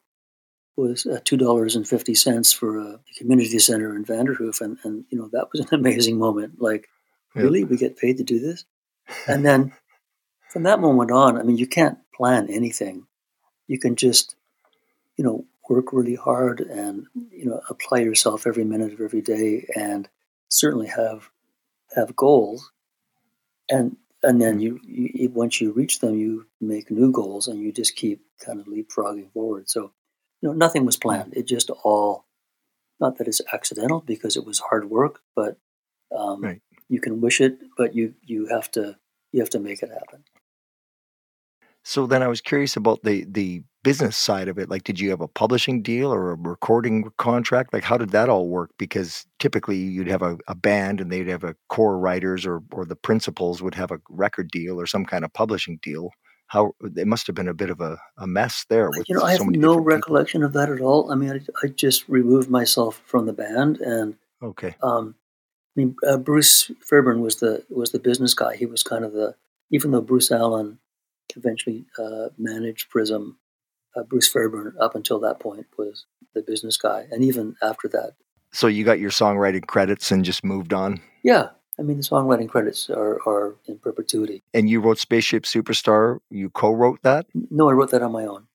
[0.77, 5.61] was uh, $2.50 for a community center in vanderhoof and, and you know that was
[5.61, 6.61] an amazing moment.
[6.61, 6.89] Like
[7.35, 7.43] yeah.
[7.43, 7.65] really?
[7.65, 8.65] We get paid to do this?
[9.29, 9.73] And then
[10.55, 13.07] from that moment on i mean you can't plan anything
[13.67, 14.37] you can just,
[15.17, 19.67] you know, work really hard and you know apply yourself every minute of every day,
[19.77, 20.09] and
[20.49, 21.31] certainly have
[21.95, 22.71] have goals,
[23.71, 27.73] and and then you, you once you reach them, you make new goals, and you
[27.73, 29.69] just keep kind of leapfrogging forward.
[29.69, 29.93] So,
[30.41, 31.35] you know, nothing was planned.
[31.37, 32.25] It just all,
[33.01, 35.59] not that it's accidental because it was hard work, but
[36.17, 36.61] um, right.
[36.89, 38.97] you can wish it, but you you have to
[39.33, 40.25] you have to make it happen.
[41.85, 44.71] So then I was curious about the the business side of it.
[44.71, 47.75] Like, did you have a publishing deal or a recording contract?
[47.75, 48.71] Like, how did that all work?
[48.79, 52.87] Because typically you'd have a, a band and they'd have a core writers or or
[52.87, 56.11] the principals would have a record deal or some kind of publishing deal.
[56.47, 58.89] How it must have been a bit of a, a mess there.
[58.89, 60.47] With you know, I have no recollection people.
[60.47, 61.13] of that at all.
[61.13, 64.77] I mean, I, I, just removed myself from the band and okay.
[64.83, 65.17] Um,
[65.77, 68.57] I mean, uh, Bruce Fairbairn was the was the business guy.
[68.57, 69.35] He was kind of the
[69.71, 70.79] even though Bruce Allen
[71.37, 73.39] eventually uh, managed Prism.
[73.97, 78.15] Uh, Bruce Fairbairn, up until that point, was the business guy, and even after that.
[78.53, 81.01] So you got your songwriting credits and just moved on.
[81.23, 84.43] Yeah, I mean the songwriting credits are, are in perpetuity.
[84.53, 86.19] And you wrote Spaceship Superstar.
[86.31, 87.27] You co-wrote that?
[87.35, 88.47] No, I wrote that on my own.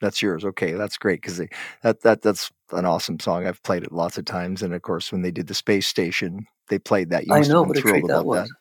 [0.00, 0.44] That's yours.
[0.44, 1.40] Okay, that's great because
[1.82, 3.46] that that that's an awesome song.
[3.46, 6.46] I've played it lots of times, and of course, when they did the space station,
[6.68, 7.26] they played that.
[7.26, 8.48] You I know what a treat that was.
[8.48, 8.54] That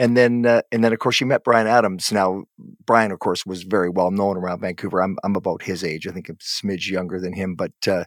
[0.00, 2.10] and then uh, and then of course you met Bryan Adams.
[2.10, 2.44] Now
[2.86, 5.02] Bryan, of course, was very well known around Vancouver.
[5.02, 6.06] I'm I'm about his age.
[6.06, 8.04] I think a smidge younger than him, but uh,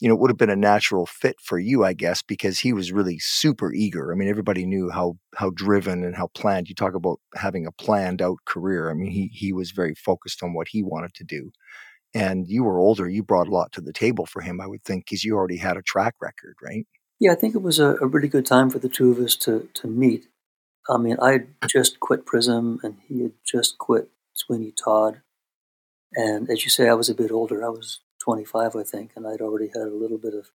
[0.00, 2.72] you know, it would have been a natural fit for you, I guess, because he
[2.72, 4.12] was really super eager.
[4.12, 6.68] I mean, everybody knew how how driven and how planned.
[6.68, 8.88] You talk about having a planned out career.
[8.88, 11.50] I mean, he he was very focused on what he wanted to do.
[12.14, 13.08] And you were older.
[13.08, 15.56] You brought a lot to the table for him, I would think, because you already
[15.56, 16.86] had a track record, right?
[17.18, 19.34] Yeah, I think it was a, a really good time for the two of us
[19.36, 20.28] to to meet.
[20.88, 25.20] I mean, I just quit Prism and he had just quit Sweeney Todd.
[26.14, 27.64] And as you say, I was a bit older.
[27.64, 30.50] I was 25, I think, and I'd already had a little bit of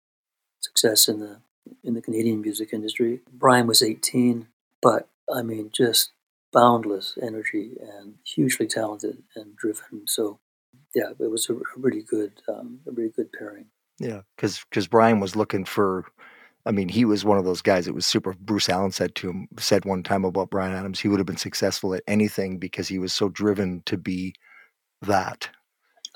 [0.60, 1.38] success in the
[1.84, 3.20] in the Canadian music industry.
[3.32, 4.48] Bryan was 18,
[4.80, 6.10] but I mean, just
[6.52, 10.06] boundless energy and hugely talented and driven.
[10.06, 10.38] So,
[10.94, 13.66] yeah, it was a, really good, um, a really good pairing.
[13.98, 16.06] Yeah, because because Bryan was looking for.
[16.64, 17.88] I mean, he was one of those guys.
[17.88, 18.34] It was super.
[18.34, 21.36] Bruce Allen said to him, said one time about Bryan Adams, he would have been
[21.36, 24.34] successful at anything because he was so driven to be
[25.02, 25.50] that.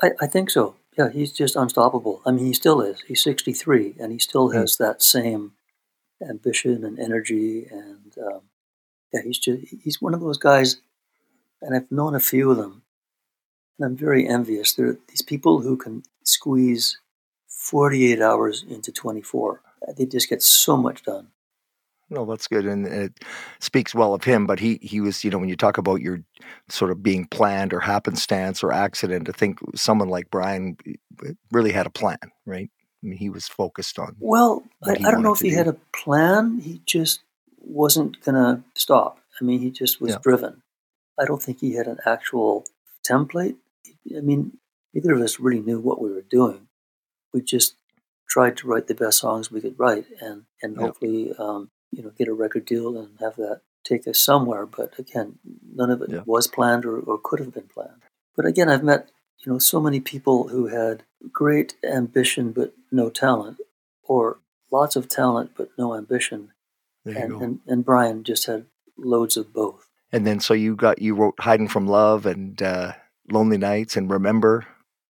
[0.00, 0.76] I, I think so.
[0.96, 2.22] Yeah, he's just unstoppable.
[2.24, 3.02] I mean, he still is.
[3.02, 4.56] He's 63, and he still hmm.
[4.56, 4.78] has mm.
[4.78, 5.52] that same
[6.26, 7.66] ambition and energy.
[7.70, 8.42] And um,
[9.12, 10.76] yeah, he's just he's one of those guys.
[11.61, 12.82] And I've known a few of them,
[13.78, 14.74] and I'm very envious.
[14.74, 16.98] There are these people who can squeeze
[17.48, 19.61] 48 hours into 24.
[19.96, 21.28] They just get so much done.
[22.09, 23.24] No, that's good, and it
[23.59, 24.46] speaks well of him.
[24.46, 26.20] But he he was, you know, when you talk about your
[26.68, 31.72] sort of being planned or happenstance or accident, I think someone like Bryan eh, really
[31.72, 32.70] had a plan, right?
[33.02, 34.14] I mean, he was focused on.
[34.20, 35.56] Well, I, I, don't know if he do.
[35.56, 36.61] had a plan.
[36.61, 37.22] He just
[37.59, 39.18] wasn't gonna stop.
[39.40, 40.18] I mean, he just was yeah.
[40.22, 40.62] driven.
[41.18, 42.66] I don't think he had an actual
[43.09, 43.56] template.
[44.16, 44.59] I mean,
[44.94, 46.65] neither of us really knew what we were doing.
[47.37, 47.77] We just
[48.29, 50.83] tried to write the best songs we could write, and and yeah.
[50.83, 54.66] hopefully um, you know, get a record deal and have that take us somewhere.
[54.66, 55.38] But again,
[55.75, 56.22] none of it yeah.
[56.27, 58.03] was planned or, or could have been planned.
[58.37, 63.09] But again, I've met, you know, so many people who had great ambition but no
[63.11, 63.59] talent,
[64.03, 64.38] or
[64.70, 66.53] lots of talent but no ambition.
[67.05, 68.66] And, and, and Bryan just had
[68.99, 69.88] loads of both.
[70.11, 72.94] And then so you got you wrote "Hiding from Love" and uh,
[73.31, 74.66] "Lonely Nights" and "Remember."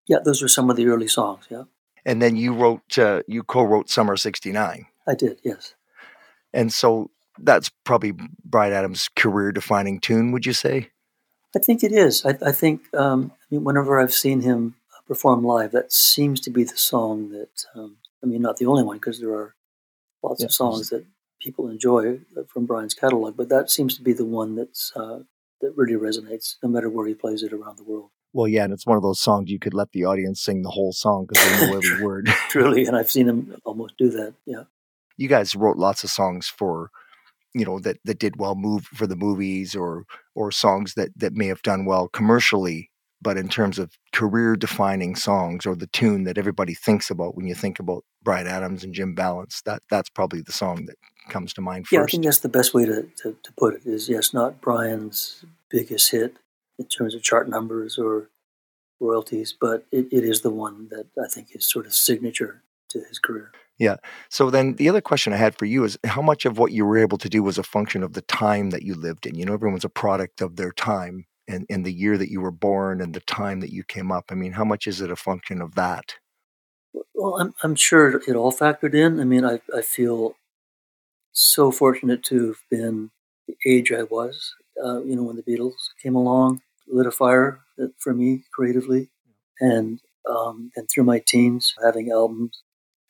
[0.07, 1.47] Yeah, those were some of the early songs.
[1.49, 1.65] Yeah.
[2.07, 5.41] And then you wrote uh, you co-wrote "Summer '69." I did.
[5.45, 5.75] Yes.
[6.55, 8.15] And so that's probably
[8.45, 10.91] Bryan Adams' career defining tune, would you say?
[11.55, 12.25] I think it is.
[12.25, 16.51] I, I think um, I mean, whenever I've seen him perform live, that seems to
[16.51, 19.55] be the song that, um, I mean, not the only one, because there are
[20.23, 20.47] lots yeah.
[20.47, 21.05] of songs that
[21.41, 25.21] people enjoy from Bryan's catalog, but that seems to be the one that's uh,
[25.61, 28.11] that really resonates no matter where he plays it around the world.
[28.37, 30.71] Well, yeah, and it's one of those songs you could let the audience sing the
[30.71, 32.27] whole song because they know every word.
[32.51, 34.35] Truly, and I've seen him almost do that.
[34.45, 34.65] Yeah
[35.17, 36.91] you guys wrote lots of songs for
[37.55, 41.35] you know that that did well move for the movies or or songs that that
[41.35, 42.91] may have done well commercially
[43.23, 47.47] but in terms of career defining songs or the tune that everybody thinks about when
[47.47, 50.97] you think about Bryan Adams and Jim Vallance, that that's probably the song that
[51.31, 51.93] comes to mind first.
[51.93, 54.61] Yeah, I think that's the best way to, to, to put it is yes, not
[54.61, 56.37] Bryan's biggest hit
[56.79, 58.31] in terms of chart numbers or
[59.01, 63.01] royalties, but it, it is the one that I think is sort of signature to
[63.09, 63.53] his career.
[63.79, 63.97] Yeah.
[64.31, 66.87] So then the other question I had for you is how much of what you
[66.87, 69.35] were able to do was a function of the time that you lived in?
[69.35, 72.51] You know, everyone's a product of their time and, and the year that you were
[72.51, 74.27] born and the time that you came up.
[74.31, 76.15] I mean, how much is it a function of that?
[77.15, 79.21] Well, I'm, I'm sure it all factored in.
[79.21, 80.37] I mean, I, I feel
[81.33, 83.11] so fortunate to have been
[83.47, 87.61] the age I was, uh, you know, when the Beatles came along, lit a fire
[87.99, 89.09] for me creatively.
[89.61, 92.63] And, um, and through my teens, having albums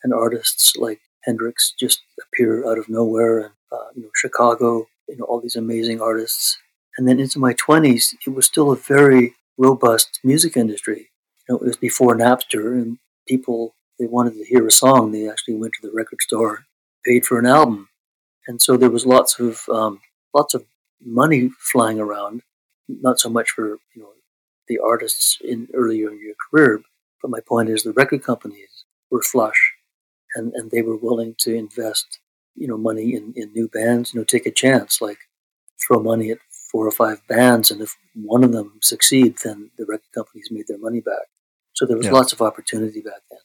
[0.03, 5.17] and artists like Hendrix just appear out of nowhere, and uh, you know Chicago, you
[5.17, 6.57] know all these amazing artists.
[6.97, 11.11] And then into my twenties, it was still a very robust music industry.
[11.49, 15.29] You know, it was before Napster, and people they wanted to hear a song, they
[15.29, 16.67] actually went to the record store,
[17.05, 17.89] paid for an album,
[18.47, 20.01] and so there was lots of um,
[20.33, 20.65] lots of
[21.05, 22.43] money flying around.
[22.89, 24.13] Not so much for you know
[24.69, 26.83] the artists in earlier in your career,
[27.23, 29.73] but my point is the record companies were flush
[30.35, 32.21] and, and they were willing to invest,
[32.55, 35.19] you know, money in, in new bands, you know, take a chance, like
[35.85, 36.39] throw money at
[36.71, 40.67] four or five bands, and if one of them succeed, then the record companies made
[40.67, 41.27] their money back.
[41.75, 42.13] So there was yeah.
[42.13, 43.41] lots of opportunity back then.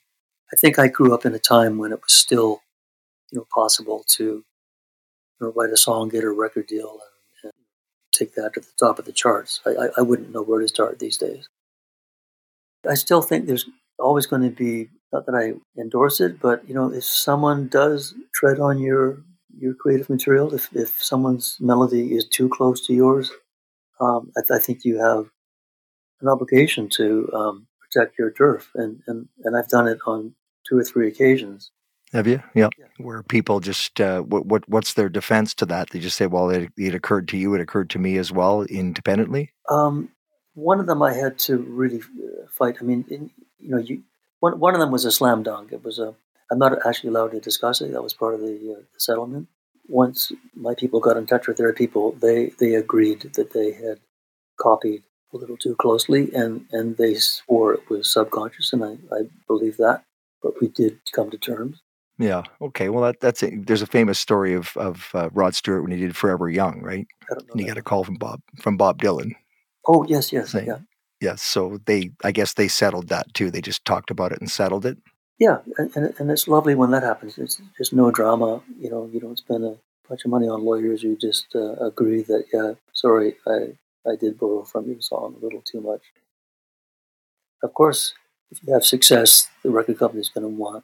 [0.53, 2.61] I think I grew up in a time when it was still,
[3.31, 4.43] you know, possible to you
[5.39, 6.99] know, write a song, get a record deal,
[8.11, 9.61] take that to the top of the charts.
[9.65, 11.47] I, I, I wouldn't know where to start these days.
[12.87, 13.69] I still think there's
[13.99, 18.13] always going to be not that I endorse it, but you know, if someone does
[18.33, 19.23] tread on your
[19.57, 23.31] your creative material, if if someone's melody is too close to yours,
[23.99, 25.29] um, I, th- I, think you have
[26.21, 30.33] an obligation to um, protect your turf, and, and and I've done it on
[30.67, 31.71] two or three occasions.
[32.13, 32.43] Have you?
[32.53, 32.69] Yeah.
[32.97, 35.89] Where people just uh, what what what's their defense to that?
[35.89, 37.55] They just say, "Well, it, it occurred to you.
[37.55, 40.09] It occurred to me as well, independently." Um,
[40.53, 42.77] one of them I had to really uh, fight.
[42.81, 44.03] I mean, in, you know, you
[44.41, 45.71] one, one of them was a slam dunk.
[45.71, 46.13] It was a.
[46.51, 47.93] I'm not actually allowed to discuss it.
[47.93, 49.47] That was part of the, uh, the settlement.
[49.87, 53.99] Once my people got in touch with their people, they they agreed that they had
[54.59, 59.21] copied a little too closely, and and they swore it was subconscious, and I I
[59.47, 60.03] believe that.
[60.43, 61.81] But we did come to terms.
[62.21, 62.43] Yeah.
[62.61, 62.89] Okay.
[62.89, 63.65] Well, that, that's it.
[63.65, 67.07] There's a famous story of of uh, Rod Stewart when he did Forever Young, right?
[67.29, 69.31] And he got a call from Bob from Bob Dylan.
[69.87, 70.77] Oh yes, yes, saying, yeah,
[71.19, 71.41] yes.
[71.41, 73.49] So they, I guess they settled that too.
[73.49, 74.97] They just talked about it and settled it.
[75.39, 77.37] yeah, and, and and it's lovely when that happens.
[77.39, 78.61] It's just no drama.
[78.79, 81.01] You know, you don't spend a bunch of money on lawyers.
[81.01, 83.73] You just uh, agree that yeah, sorry, I
[84.07, 86.01] I did borrow from your song a little too much.
[87.63, 88.13] Of course,
[88.51, 90.83] if you have success, the record company is going to want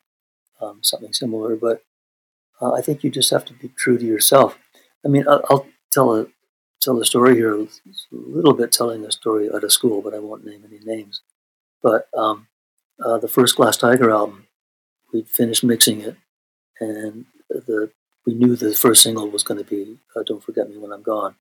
[0.62, 1.56] um, something similar.
[1.56, 1.84] But
[2.62, 4.58] uh, I think you just have to be true to yourself.
[5.06, 6.28] I mean, I'll, I'll tell a
[6.82, 7.60] tell a story here.
[7.60, 7.68] A
[8.12, 11.22] little bit telling a story out of school, but I won't name any names.
[11.82, 12.48] But um,
[13.04, 14.48] uh, the first Glass Tiger album,
[15.14, 16.18] we'd finished mixing it,
[16.80, 17.92] and the
[18.26, 21.04] we knew the first single was going to be uh, "Don't Forget Me When I'm
[21.04, 21.36] Gone,"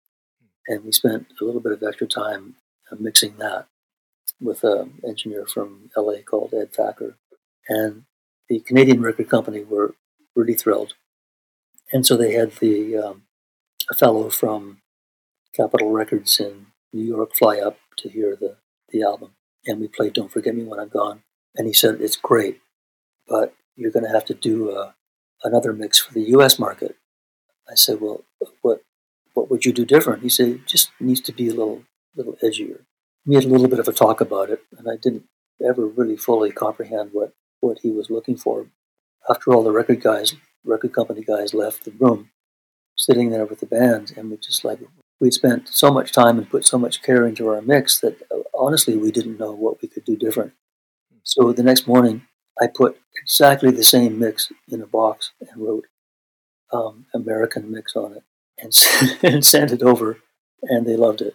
[0.68, 2.56] and we spent a little bit of extra time
[2.90, 3.66] uh, mixing that
[4.40, 7.16] with an engineer from LA called Ed Thacker,
[7.68, 8.04] and
[8.48, 9.94] the Canadian record company were
[10.34, 10.94] really thrilled,
[11.92, 13.22] and so they had the um,
[13.90, 14.78] a fellow from
[15.54, 18.56] Capitol Records in New York fly up to hear the
[18.90, 19.32] the album,
[19.66, 21.22] and we played "Don't Forget Me When I'm Gone,"
[21.56, 22.60] and he said it's great,
[23.28, 24.94] but you're going to have to do a,
[25.44, 26.58] another mix for the U.S.
[26.58, 26.96] market.
[27.70, 28.24] I said, well,
[28.62, 28.82] what
[29.34, 30.22] what would you do different?
[30.22, 31.84] He said, it just needs to be a little
[32.16, 32.80] little edgier.
[33.26, 35.24] We had a little bit of a talk about it, and I didn't
[35.66, 38.66] ever really fully comprehend what what he was looking for.
[39.28, 42.30] After all the record guys, record company guys left the room,
[42.96, 44.80] sitting there with the band, and we just like
[45.20, 48.40] we'd spent so much time and put so much care into our mix that uh,
[48.54, 50.52] honestly we didn't know what we could do different.
[51.22, 52.26] So the next morning,
[52.60, 55.86] I put exactly the same mix in a box and wrote
[56.72, 58.22] um, American mix on it
[58.58, 58.72] and,
[59.22, 60.18] and sent it over,
[60.62, 61.34] and they loved it.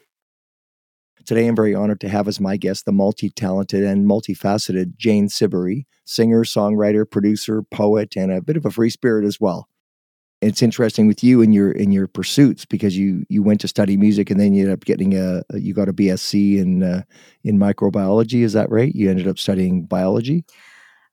[1.26, 5.28] Today, I'm very honored to have as my guest the multi talented and multifaceted Jane
[5.30, 9.68] Siberry, singer, songwriter, producer, poet, and a bit of a free spirit as well.
[10.42, 13.96] It's interesting with you and your in your pursuits because you you went to study
[13.96, 17.04] music and then you ended up getting a you got a BSc in uh,
[17.44, 18.42] in microbiology.
[18.42, 18.94] Is that right?
[18.94, 20.44] You ended up studying biology.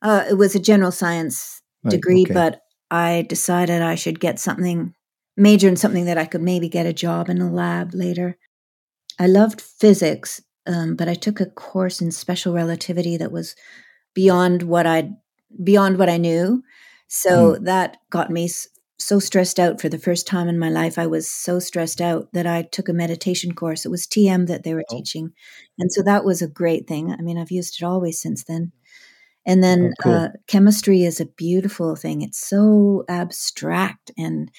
[0.00, 2.32] Uh, it was a general science right, degree, okay.
[2.32, 4.94] but I decided I should get something
[5.36, 8.38] major in something that I could maybe get a job in a lab later.
[9.18, 13.56] I loved physics, um, but I took a course in special relativity that was
[14.14, 15.10] beyond what I
[15.62, 16.62] beyond what I knew.
[17.08, 17.64] So mm.
[17.64, 18.48] that got me
[19.00, 20.98] so stressed out for the first time in my life.
[20.98, 23.86] I was so stressed out that I took a meditation course.
[23.86, 24.96] It was TM that they were oh.
[24.96, 25.32] teaching,
[25.78, 27.12] and so that was a great thing.
[27.12, 28.72] I mean, I've used it always since then.
[29.46, 30.12] And then oh, cool.
[30.12, 32.20] uh, chemistry is a beautiful thing.
[32.20, 34.50] It's so abstract and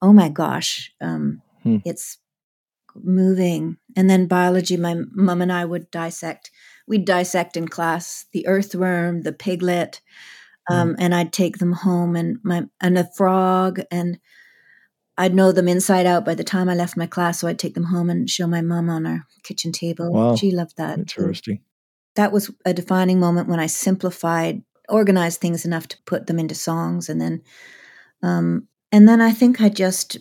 [0.00, 1.78] oh my gosh, um, hmm.
[1.84, 2.18] it's
[3.02, 3.76] moving.
[3.96, 6.50] And then biology, my mom and I would dissect.
[6.86, 10.00] We'd dissect in class the earthworm, the piglet,
[10.70, 10.96] um, mm.
[10.98, 14.18] and I'd take them home and my and a frog, and
[15.18, 17.40] I'd know them inside out by the time I left my class.
[17.40, 20.12] So I'd take them home and show my mom on our kitchen table.
[20.12, 20.98] Wow, she loved that.
[20.98, 21.58] Interesting.
[21.58, 21.62] Too.
[22.16, 26.54] That was a defining moment when I simplified, organized things enough to put them into
[26.54, 27.42] songs, and then,
[28.22, 30.18] um, and then I think I just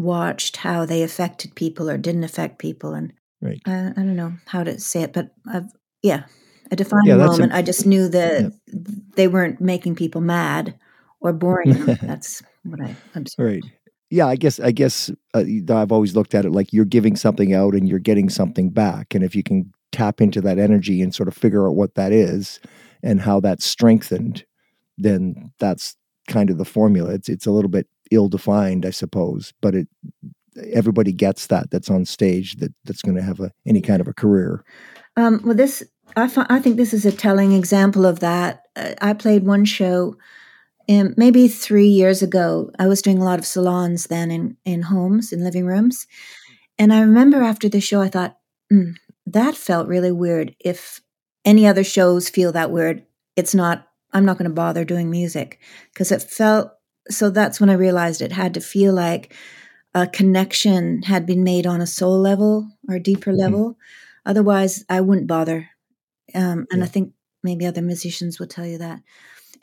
[0.00, 3.60] watched how they affected people or didn't affect people and right.
[3.66, 5.66] I, I don't know how to say it but I've
[6.02, 6.24] yeah
[6.70, 7.52] a defining yeah, moment.
[7.52, 8.78] a, I just knew that yeah.
[9.16, 10.78] they weren't making people mad
[11.20, 13.64] or boring that's what I observed.
[13.64, 13.72] Right.
[14.10, 17.54] Yeah I guess I guess uh, I've always looked at it like you're giving something
[17.54, 21.14] out and you're getting something back and if you can tap into that energy and
[21.14, 22.60] sort of figure out what that is
[23.02, 24.44] and how that's strengthened
[24.96, 25.96] then that's
[26.30, 27.10] kind of the formula.
[27.10, 29.88] It's it's a little bit ill defined, I suppose, but it
[30.72, 34.08] everybody gets that that's on stage that that's going to have a any kind of
[34.08, 34.64] a career.
[35.16, 35.82] Um, well, this
[36.16, 38.62] I I think this is a telling example of that.
[38.76, 40.16] Uh, I played one show.
[40.88, 44.82] In, maybe three years ago, I was doing a lot of salons then in, in
[44.82, 46.08] homes, in living rooms.
[46.80, 48.36] And I remember after the show, I thought,
[48.72, 48.94] mm,
[49.26, 50.56] that felt really weird.
[50.58, 51.00] If
[51.44, 53.04] any other shows feel that weird,
[53.36, 55.60] it's not, I'm not going to bother doing music
[55.92, 56.72] because it felt
[57.08, 59.34] so that's when I realized it had to feel like
[59.94, 63.40] a connection had been made on a soul level or deeper mm-hmm.
[63.40, 63.76] level.
[64.24, 65.70] Otherwise, I wouldn't bother.
[66.34, 66.84] Um, and yeah.
[66.84, 69.00] I think maybe other musicians will tell you that.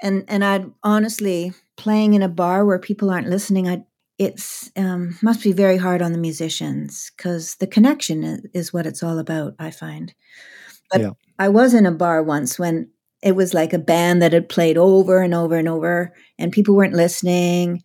[0.02, 3.67] And and I'd honestly playing in a bar where people aren't listening.
[3.67, 3.86] I
[4.19, 8.88] it's um, must be very hard on the musicians because the connection is, is, what
[8.88, 9.54] it's all about.
[9.60, 10.13] I find.
[10.91, 11.12] But yeah.
[11.38, 12.89] I was in a bar once when
[13.22, 16.76] it was like a band that had played over and over and over and people
[16.76, 17.84] weren't listening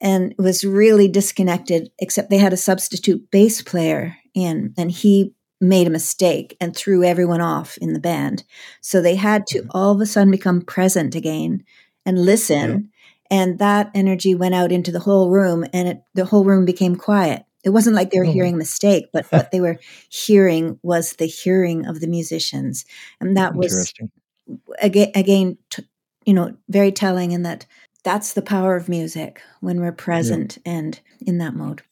[0.00, 5.34] and it was really disconnected except they had a substitute bass player in and he
[5.60, 8.44] made a mistake and threw everyone off in the band
[8.80, 9.70] so they had to mm-hmm.
[9.72, 11.62] all of a sudden become present again
[12.06, 12.90] and listen
[13.32, 16.96] and that energy went out into the whole room and it, the whole room became
[16.96, 18.32] quiet it wasn't like they were Oh.
[18.32, 19.78] hearing a mistake but what they were
[20.08, 22.86] hearing was the hearing of the musicians
[23.20, 24.10] and that was Interesting.
[24.80, 25.84] Again, again t-
[26.24, 27.66] you know very telling in that
[28.04, 31.82] that's the power of music when we're present and in that mode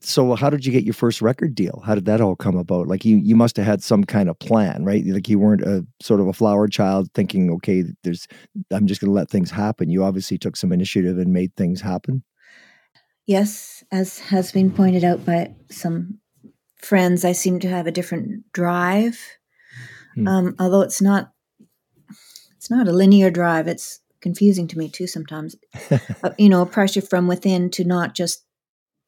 [0.00, 1.82] So how did you get your first record deal?
[1.84, 2.86] How did that all come about?
[2.86, 5.02] Like you you must have had some kind of plan, right?
[5.04, 8.26] Like you weren't a sort of a flower child thinking, okay, there's
[8.70, 9.90] I'm just going to let things happen.
[9.90, 12.22] You obviously took some initiative and made things happen.
[13.26, 16.18] yes as has been pointed out by some
[16.76, 19.18] friends i seem to have a different drive
[20.14, 20.28] Hmm.
[20.28, 21.32] um, although it's not
[22.66, 25.54] it's not a linear drive it's confusing to me too sometimes
[26.24, 28.44] uh, you know a pressure from within to not just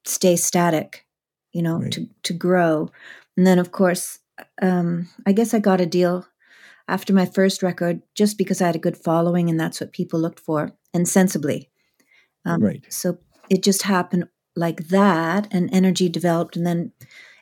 [0.05, 1.05] stay static
[1.51, 1.91] you know Right.
[1.91, 2.89] to to grow
[3.35, 4.19] and then of course
[4.61, 6.25] um i guess i got a deal
[6.87, 10.21] after my first record just because i had a good following and that's what people
[10.21, 11.69] looked for and sensibly
[12.45, 12.85] um, Right.
[12.87, 13.17] so
[13.49, 16.93] it just happened like that and energy developed and then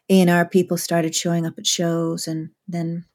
[0.09, 3.05] a&r people started showing up at shows and then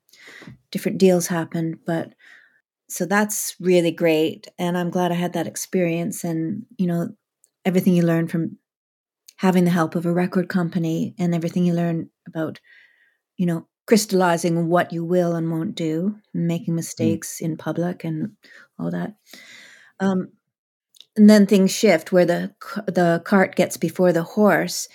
[0.70, 2.14] different deals happened but
[2.92, 7.08] so that's really great and i'm glad i had that experience and you know
[7.64, 8.58] everything you learn from
[9.36, 12.60] having the help of a record company and everything you learn about
[13.36, 18.32] you know crystallizing what you will and won't do making mistakes in public and
[18.78, 19.14] all that.
[20.00, 20.32] Um,
[21.16, 22.54] and then things shift where the
[22.86, 24.88] the cart gets before the horse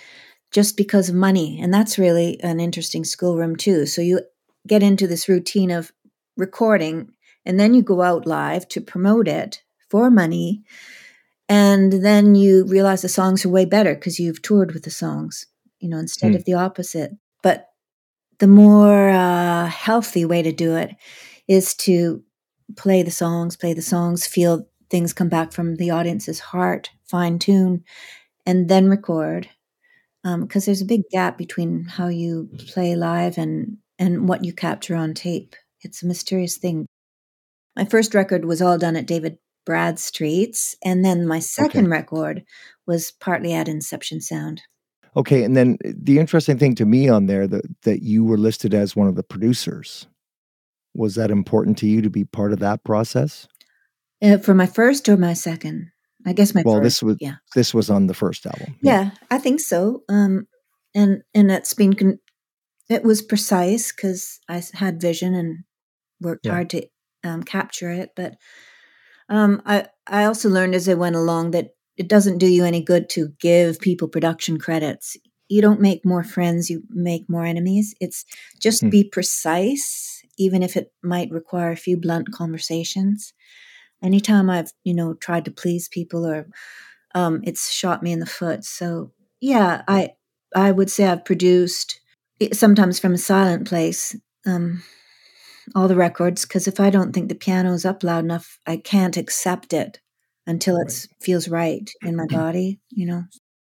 [0.51, 3.85] just because of money and that's really an interesting schoolroom too.
[3.85, 4.21] So you
[4.65, 5.91] get into this routine of
[6.37, 7.11] recording
[7.47, 10.63] and then you go out live to promote it for money.
[11.49, 15.47] And then you realize the songs are way better because you've toured with the songs
[15.79, 16.35] you know instead Hmm.
[16.35, 17.11] of the opposite.
[17.41, 17.69] But
[18.39, 20.95] the more uh, healthy way to do it
[21.47, 22.23] is to
[22.75, 27.39] play the songs play the songs feel things come back from the audience's heart fine
[27.39, 27.81] tune
[28.45, 29.49] and then record
[30.41, 34.95] because there's a big gap between how you play live and and what you capture
[34.95, 35.55] on tape.
[35.81, 36.85] It's a mysterious thing
[37.78, 41.91] my first record was all done at david bradstreet's and then my second Okay.
[41.91, 42.43] record
[42.86, 44.61] was partly at inception sound
[45.15, 48.75] Okay, and then the interesting thing to me on there that that you were listed
[48.75, 50.05] as one of the producers.
[50.93, 53.47] Was that important to you to be part of that process?
[54.21, 55.89] uh, for my first or my second
[56.28, 58.75] i guess my Well, first this was yeah this was on the first album.
[58.84, 60.47] yeah i think so um
[60.93, 62.19] and and it's been con-
[62.89, 65.63] it was precise because I had vision and
[66.21, 66.51] worked Yeah.
[66.53, 66.88] hard to
[67.28, 68.36] um, capture it but
[69.30, 72.82] um i i also learned as i went along that it doesn't do you any
[72.82, 75.17] good to give people production credits
[75.49, 78.25] you don't make more friends you make more enemies it's
[78.61, 78.89] just Hmm.
[78.89, 83.34] be precise even if it might require a few blunt conversations
[84.03, 86.47] anytime i've you know tried to please people or
[87.15, 88.63] um, it's shot me in the foot.
[88.63, 89.11] So
[89.41, 90.11] yeah, I
[90.55, 91.99] I would say I've produced
[92.53, 94.15] sometimes from a silent place
[94.45, 94.84] um,
[95.76, 99.18] all the records because if I don't think the piano's up loud enough, I can't
[99.18, 99.99] accept it
[100.45, 100.88] until Right.
[100.88, 102.80] it feels right in my body.
[102.89, 103.24] You know.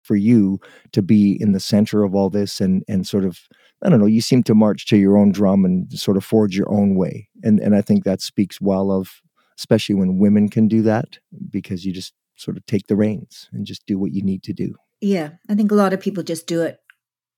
[0.02, 0.60] For you
[0.92, 3.38] to be in the center of all this and and sort of
[3.84, 6.56] I don't know, you seem to march to your own drum and sort of forge
[6.56, 7.28] your own way.
[7.42, 9.20] And and I think that speaks well of
[9.58, 11.18] especially when women can do that
[11.50, 14.52] because you just sort of take the reins and just do what you need to
[14.52, 14.74] do.
[15.00, 16.78] Yeah, I think a lot of people just do it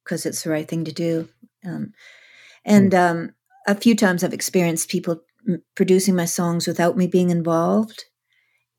[0.05, 1.29] because it's the right thing to do.
[1.67, 1.93] Um,
[2.65, 3.35] and um,
[3.67, 8.05] a few times I've experienced people m- producing my songs without me being involved,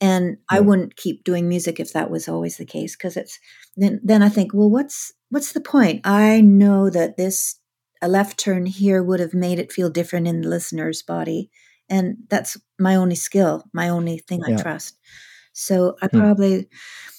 [0.01, 2.95] and I wouldn't keep doing music if that was always the case.
[2.95, 3.39] Because it's
[3.77, 6.01] then then I think, well, what's what's the point?
[6.05, 7.59] I know that this
[8.01, 11.49] a left turn here would have made it feel different in the listener's body,
[11.89, 14.97] and that's my only skill, my only thing I trust.
[15.53, 16.19] So I Hmm.
[16.19, 16.67] probably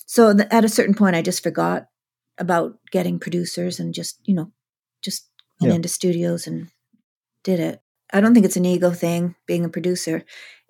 [0.06, 1.86] so th- at a certain point, I just forgot
[2.38, 4.52] about getting producers and just you know
[5.02, 5.28] just
[5.60, 5.76] went Yeah.
[5.76, 6.68] into studios and
[7.46, 7.80] did it.
[8.12, 10.24] I don't think it's an ego thing being a producer.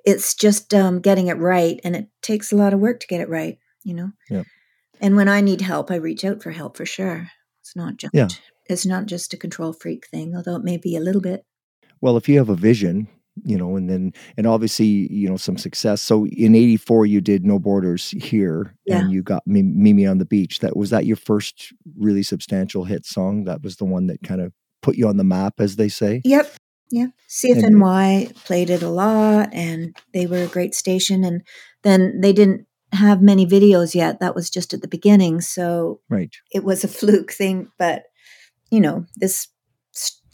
[0.04, 3.20] It's just um, getting it right, and it takes a lot of work to get
[3.20, 3.58] it right.
[3.84, 4.10] You know.
[4.30, 4.44] Yeah.
[5.00, 7.28] And when I need help, I reach out for help for sure.
[7.62, 8.28] It's not just Yeah.
[8.68, 11.44] it's not just a control freak thing, although it may be a little bit.
[12.00, 13.08] Well, if you have a vision,
[13.44, 16.00] you know, and then and obviously, you know, some success.
[16.02, 19.00] So in '84, you did No Borders here, Yeah.
[19.00, 20.60] and you got Mimi on the Beach.
[20.60, 23.44] That was that your first really substantial hit song.
[23.44, 24.52] That was the one that kind of
[24.82, 26.20] put you on the map, as they say.
[26.24, 26.52] Yep.
[26.90, 27.06] Yeah.
[27.28, 31.24] CFNY played it a lot and they were a great station.
[31.24, 31.42] And
[31.82, 34.20] then they didn't have many videos yet.
[34.20, 35.40] That was just at the beginning.
[35.40, 36.34] So Right.
[36.52, 37.68] it was a fluke thing.
[37.78, 38.04] But,
[38.70, 39.48] you know, this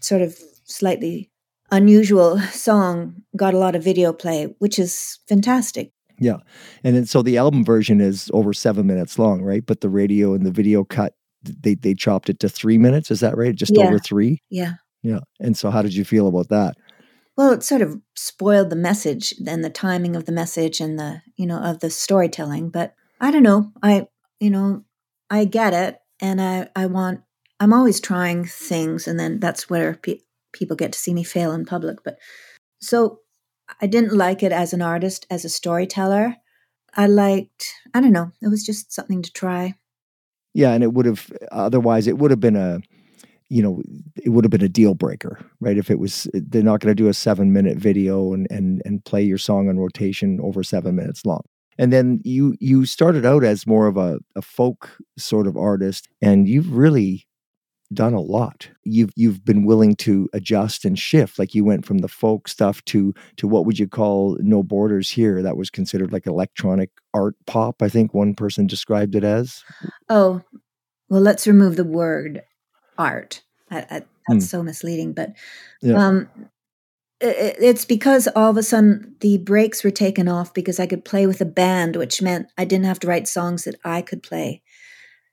[0.00, 1.30] sort of slightly
[1.70, 5.92] unusual song got a lot of video play, which is fantastic.
[6.18, 6.36] Yeah.
[6.84, 9.64] And then so the album version is over seven minutes long, right?
[9.64, 13.10] But the radio and the video cut, they they chopped it to three minutes.
[13.10, 13.54] Is that right?
[13.56, 13.86] Just Yeah.
[13.86, 14.42] over three?
[14.50, 14.74] Yeah.
[15.02, 15.20] Yeah.
[15.40, 16.76] And so how did you feel about that?
[17.36, 21.22] Well, it sort of spoiled the message and the timing of the message and the,
[21.36, 22.70] you know, of the storytelling.
[22.70, 23.72] But I don't know.
[23.82, 24.06] I,
[24.38, 24.84] you know,
[25.30, 25.98] I get it.
[26.20, 27.22] And I, I want,
[27.58, 29.08] I'm always trying things.
[29.08, 30.20] And then that's where pe-
[30.52, 32.04] people get to see me fail in public.
[32.04, 32.18] But
[32.80, 33.20] so
[33.80, 36.36] I didn't like it as an artist, as a storyteller.
[36.94, 39.74] I liked, I don't know, it was just something to try.
[40.52, 42.80] Yeah, and it would have otherwise it would have been a
[43.52, 43.82] you know
[44.16, 45.76] it would have been a deal breaker, right?
[45.76, 49.04] If it was they're not going to do a 7 minute video and and and
[49.04, 51.42] play your song on rotation over 7 minutes long.
[51.78, 56.08] And then you you started out as more of a, a folk sort of artist
[56.22, 57.26] and you've really
[57.92, 58.70] done a lot.
[58.84, 61.38] You've you've been willing to adjust and shift.
[61.38, 65.10] Like you went from the folk stuff to to what would you call no borders
[65.10, 65.42] here?
[65.42, 67.82] That was considered like electronic art pop.
[67.82, 69.62] I think one person described it as.
[70.08, 70.40] Oh,
[71.10, 72.40] well, let's remove the word
[72.98, 73.42] art.
[73.70, 74.38] I, I, that's Hmm.
[74.40, 75.12] so misleading.
[75.12, 75.32] But
[75.82, 75.96] Yeah.
[76.06, 76.28] um,
[77.22, 80.86] i i- it's because all of a sudden the breaks were taken off because I
[80.86, 84.02] could play with a band, which meant I didn't have to write songs that I
[84.02, 84.62] could play.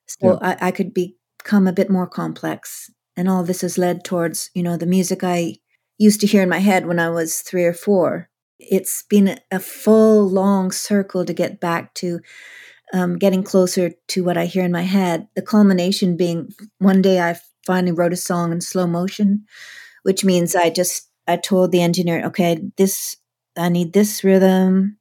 [0.08, 2.90] So I, I could become a bit more complex.
[3.16, 5.56] And all this has led towards, you know, the music I
[5.98, 8.30] used to hear in my head when I was three or four.
[8.60, 12.20] It's been a full, long circle to get back to
[12.94, 15.28] um, getting closer to what I hear in my head.
[15.36, 19.46] The culmination being one day I finally wrote a song in slow motion,
[20.04, 23.18] which means I just I told the engineer, okay, this
[23.58, 24.98] I need this rhythm.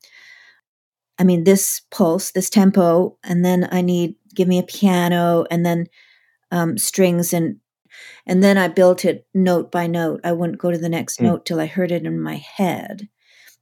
[1.19, 5.67] I mean this pulse, this tempo, and then I need give me a piano and
[5.67, 5.87] then
[6.51, 7.57] um, strings and
[8.27, 10.21] and then I built it note by note.
[10.25, 11.25] I wouldn't go to the next Mm.
[11.25, 13.09] note till I heard it in my head,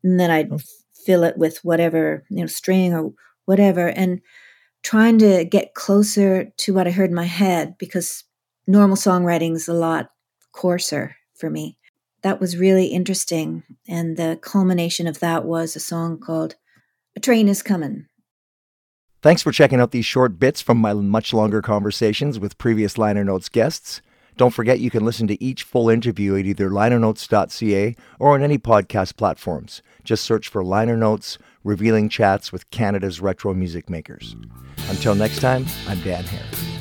[0.05, 0.59] and then I'd Oh.
[1.07, 3.13] fill it with whatever you know string or
[3.47, 4.21] whatever, and
[4.83, 8.25] trying to get closer to what I heard in my head because
[8.67, 10.11] normal songwriting is a lot
[10.53, 11.79] coarser for me.
[12.23, 16.57] That was really interesting, and the culmination of that was a song called
[17.17, 18.07] "A Train Is Coming."
[19.23, 23.25] Thanks for checking out these short bits from my much longer conversations with previous Liner
[23.25, 24.03] Notes guests.
[24.37, 28.59] Don't forget you can listen to each full interview at either linernotes.ca or on any
[28.59, 29.83] podcast platforms.
[30.05, 34.37] Just search for Liner Notes, revealing chats with Canada's retro music makers.
[34.89, 36.76] Until next time, I'm Dan Hare.